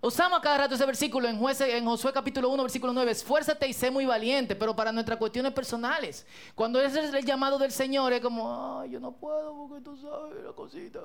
Usamos 0.00 0.40
cada 0.40 0.58
rato 0.58 0.74
ese 0.74 0.84
versículo 0.84 1.28
en, 1.28 1.36
en 1.36 1.84
Josué 1.84 2.12
capítulo 2.12 2.48
1, 2.48 2.62
versículo 2.64 2.92
9. 2.92 3.12
Esfuérzate 3.12 3.68
y 3.68 3.72
sé 3.72 3.88
muy 3.88 4.04
valiente, 4.04 4.56
pero 4.56 4.74
para 4.74 4.90
nuestras 4.90 5.16
cuestiones 5.18 5.52
personales. 5.52 6.26
Cuando 6.56 6.80
es 6.80 6.92
el 6.96 7.24
llamado 7.24 7.56
del 7.56 7.70
Señor, 7.70 8.12
es 8.12 8.20
como, 8.20 8.84
yo 8.86 8.98
no 8.98 9.12
puedo 9.12 9.68
porque 9.68 9.84
tú 9.84 9.96
sabes 9.96 10.44
la 10.44 10.52
cosita. 10.54 10.98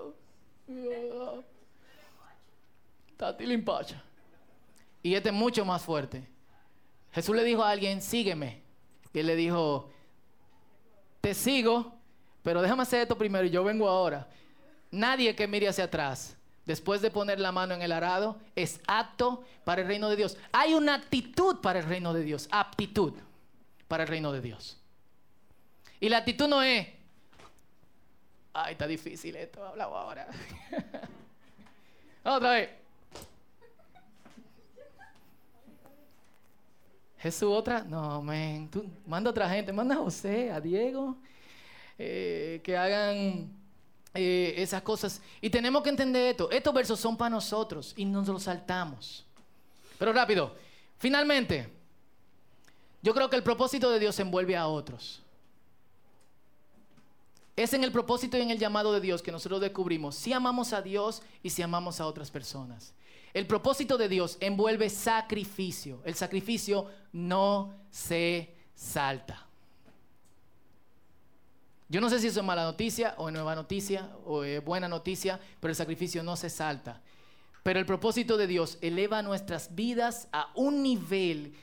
Y 5.02 5.15
este 5.15 5.30
es 5.30 5.36
mucho 5.36 5.65
más 5.65 5.82
fuerte. 5.82 6.28
Jesús 7.12 7.36
le 7.36 7.43
dijo 7.43 7.63
a 7.63 7.69
alguien, 7.69 8.02
sígueme. 8.02 8.62
Y 9.13 9.19
él 9.19 9.28
le 9.28 9.36
dijo, 9.36 9.91
te 11.21 11.34
sigo, 11.34 11.93
pero 12.41 12.62
déjame 12.62 12.84
hacer 12.84 13.02
esto 13.02 13.17
primero 13.17 13.45
y 13.45 13.49
yo 13.52 13.63
vengo 13.63 13.88
ahora. 13.88 14.28
Nadie 14.91 15.36
que 15.36 15.47
mire 15.47 15.67
hacia 15.67 15.86
atrás, 15.86 16.36
después 16.65 17.02
de 17.02 17.12
poner 17.12 17.39
la 17.39 17.52
mano 17.52 17.73
en 17.73 17.82
el 17.82 17.91
arado, 17.91 18.38
es 18.56 18.82
apto 18.88 19.43
para 19.63 19.82
el 19.82 19.88
reino 19.88 20.10
de 20.10 20.15
Dios. 20.15 20.38
Hay 20.52 20.73
una 20.73 20.95
actitud 20.95 21.62
para 21.62 21.80
el 21.80 21.86
reino 21.86 22.13
de 22.13 22.23
Dios, 22.23 22.47
aptitud 22.52 23.13
para 23.88 24.04
el 24.04 24.10
reino 24.10 24.32
de 24.32 24.41
Dios. 24.41 24.80
Y 25.99 26.10
la 26.10 26.17
actitud 26.17 26.47
no 26.47 26.62
es, 26.62 26.88
ay, 28.54 28.73
está 28.73 28.88
difícil 28.88 29.36
esto, 29.36 29.65
hablaba 29.65 30.02
ahora. 30.02 30.28
Otra 32.23 32.52
vez. 32.52 32.83
Jesús, 37.23 37.49
otra. 37.49 37.86
No, 37.86 38.21
men. 38.21 38.69
Tú 38.69 38.86
manda 39.07 39.29
otra 39.29 39.49
gente. 39.49 39.71
Manda 39.71 39.95
a 39.95 39.99
José, 39.99 40.51
a 40.51 40.59
Diego. 40.59 41.15
Eh, 41.97 42.59
que 42.62 42.75
hagan 42.75 43.49
eh, 44.13 44.53
esas 44.57 44.81
cosas. 44.81 45.21
Y 45.39 45.49
tenemos 45.49 45.81
que 45.83 45.89
entender 45.89 46.31
esto. 46.31 46.51
Estos 46.51 46.73
versos 46.73 46.99
son 46.99 47.15
para 47.15 47.29
nosotros 47.29 47.93
y 47.95 48.03
nos 48.03 48.27
los 48.27 48.43
saltamos. 48.43 49.25
Pero 49.97 50.12
rápido. 50.12 50.53
Finalmente, 50.97 51.69
yo 53.01 53.13
creo 53.13 53.29
que 53.29 53.38
el 53.38 53.43
propósito 53.43 53.89
de 53.89 53.99
Dios 53.99 54.19
envuelve 54.19 54.57
a 54.57 54.67
otros. 54.67 55.23
Es 57.56 57.74
en 57.74 57.84
el 57.84 57.92
propósito 57.92 58.38
y 58.38 58.42
en 58.42 58.50
el 58.50 58.58
llamado 58.58 58.94
de 58.94 59.00
Dios 59.00 59.22
que 59.22 59.32
nosotros 59.32 59.62
descubrimos 59.62 60.16
si 60.16 60.34
amamos 60.34 60.74
a 60.74 60.82
Dios 60.82 61.22
y 61.44 61.52
si 61.52 61.62
amamos 61.62 62.00
a 62.00 62.08
otras 62.08 62.32
personas. 62.32 62.94
El 63.34 63.48
propósito 63.48 63.98
de 63.98 64.10
Dios 64.10 64.38
envuelve 64.39 64.89
sacrificio. 64.89 66.02
El 66.06 66.16
sacrificio 66.16 66.88
no 67.12 67.74
se 67.92 68.56
salta. 68.74 69.48
Yo 71.89 72.02
no 72.02 72.10
sé 72.10 72.20
si 72.20 72.28
eso 72.28 72.39
es 72.39 72.46
mala 72.46 72.63
noticia 72.63 73.13
o 73.18 73.30
nueva 73.30 73.54
noticia 73.56 74.10
o 74.26 74.44
es 74.44 74.63
buena 74.63 74.88
noticia, 74.88 75.39
pero 75.60 75.72
el 75.72 75.76
sacrificio 75.76 76.24
no 76.24 76.36
se 76.36 76.50
salta. 76.50 77.02
Pero 77.62 77.80
el 77.80 77.86
propósito 77.86 78.36
de 78.36 78.48
Dios 78.48 78.80
eleva 78.82 79.22
nuestras 79.22 79.76
vidas 79.76 80.28
a 80.32 80.52
un 80.56 80.82
nivel, 80.82 81.54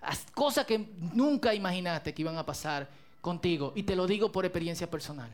a 0.00 0.16
cosas 0.32 0.64
que 0.64 0.78
nunca 1.12 1.54
imaginaste 1.54 2.14
que 2.14 2.22
iban 2.22 2.38
a 2.38 2.46
pasar 2.46 2.88
contigo. 3.20 3.72
Y 3.74 3.82
te 3.82 3.96
lo 3.96 4.06
digo 4.06 4.30
por 4.30 4.44
experiencia 4.44 4.88
personal. 4.88 5.30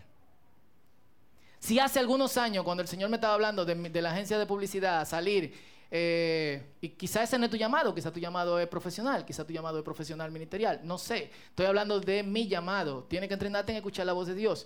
Si 1.67 1.81
hace 1.81 1.99
algunos 1.99 2.37
años, 2.37 2.63
cuando 2.63 2.83
el 2.83 2.89
Señor 2.89 3.11
me 3.11 3.17
estaba 3.17 3.35
hablando 3.35 3.65
de, 3.65 4.01
la 4.01 4.13
agencia 4.13 4.39
de 4.39 4.47
publicidad, 4.47 5.05
salir 5.05 5.53
eh, 5.91 6.77
y 6.81 6.91
quizá 6.91 7.25
ese 7.25 7.41
no 7.41 7.47
es 7.47 7.51
tu 7.51 7.57
llamado, 7.57 7.93
quizá 7.93 8.13
tu 8.13 8.21
llamado 8.21 8.61
es 8.61 8.69
profesional, 8.69 9.25
quizá 9.25 9.45
tu 9.45 9.53
llamado 9.53 9.79
es 9.79 9.85
profesional 9.85 10.31
ministerial, 10.31 10.83
no 10.85 10.97
sé. 10.97 11.33
Estoy 11.49 11.67
hablando 11.67 11.99
de 11.99 12.23
mi 12.23 12.47
llamado. 12.47 13.03
Tienes 13.11 13.27
que 13.27 13.35
entrenarte 13.35 13.73
en 13.73 13.79
escuchar 13.79 14.07
la 14.07 14.13
voz 14.13 14.29
de 14.29 14.37
Dios. 14.37 14.65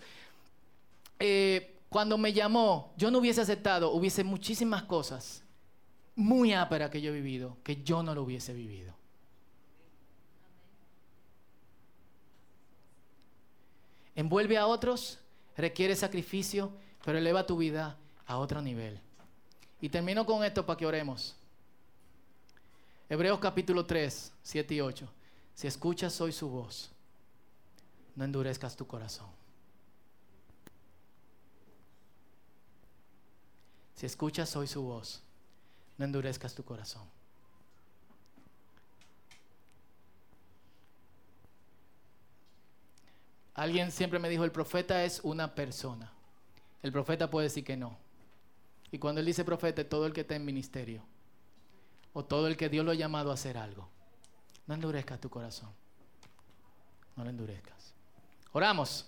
Eh, 1.18 1.78
cuando 1.88 2.18
me 2.18 2.34
llamó, 2.34 2.92
yo 2.98 3.10
no 3.10 3.16
hubiese 3.16 3.40
aceptado, 3.40 3.92
hubiese 3.92 4.22
muchísimas 4.22 4.82
cosas 4.82 5.42
muy 6.16 6.52
áperas 6.52 6.90
que 6.90 7.00
yo 7.00 7.12
he 7.12 7.14
vivido, 7.14 7.56
que 7.64 7.82
yo 7.82 8.02
no 8.02 8.14
lo 8.14 8.24
hubiese 8.24 8.52
vivido. 8.52 8.94
Envuelve 14.14 14.58
a 14.58 14.66
otros, 14.66 15.18
requiere 15.56 15.96
sacrificio, 15.96 16.74
pero 17.04 17.18
eleva 17.18 17.46
tu 17.46 17.56
vida 17.56 17.96
a 18.26 18.38
otro 18.38 18.60
nivel. 18.60 19.00
Y 19.80 19.88
termino 19.88 20.26
con 20.26 20.44
esto 20.44 20.66
para 20.66 20.76
que 20.76 20.86
oremos. 20.86 21.36
Hebreos 23.08 23.38
capítulo 23.40 23.86
3, 23.86 24.32
7 24.42 24.74
y 24.74 24.80
8. 24.80 25.08
Si 25.54 25.66
escuchas 25.66 26.20
hoy 26.20 26.32
su 26.32 26.48
voz, 26.48 26.90
no 28.14 28.24
endurezcas 28.24 28.76
tu 28.76 28.86
corazón. 28.86 29.28
Si 33.94 34.06
escuchas 34.06 34.54
hoy 34.56 34.66
su 34.66 34.82
voz, 34.82 35.22
no 35.98 36.04
endurezcas 36.04 36.54
tu 36.54 36.64
corazón. 36.64 37.06
Alguien 43.54 43.92
siempre 43.92 44.18
me 44.18 44.30
dijo, 44.30 44.44
el 44.44 44.52
profeta 44.52 45.04
es 45.04 45.20
una 45.22 45.54
persona. 45.54 46.10
El 46.82 46.92
profeta 46.92 47.30
puede 47.30 47.48
decir 47.48 47.64
que 47.64 47.76
no. 47.76 47.96
Y 48.90 48.98
cuando 48.98 49.20
él 49.20 49.26
dice 49.26 49.44
profeta, 49.44 49.88
todo 49.88 50.06
el 50.06 50.12
que 50.12 50.22
está 50.22 50.34
en 50.34 50.44
ministerio. 50.44 51.02
O 52.12 52.24
todo 52.24 52.48
el 52.48 52.56
que 52.56 52.68
Dios 52.68 52.84
lo 52.84 52.90
ha 52.90 52.94
llamado 52.94 53.30
a 53.30 53.34
hacer 53.34 53.56
algo. 53.56 53.88
No 54.66 54.74
endurezcas 54.74 55.20
tu 55.20 55.30
corazón. 55.30 55.70
No 57.16 57.24
lo 57.24 57.30
endurezcas. 57.30 57.94
Oramos. 58.52 59.06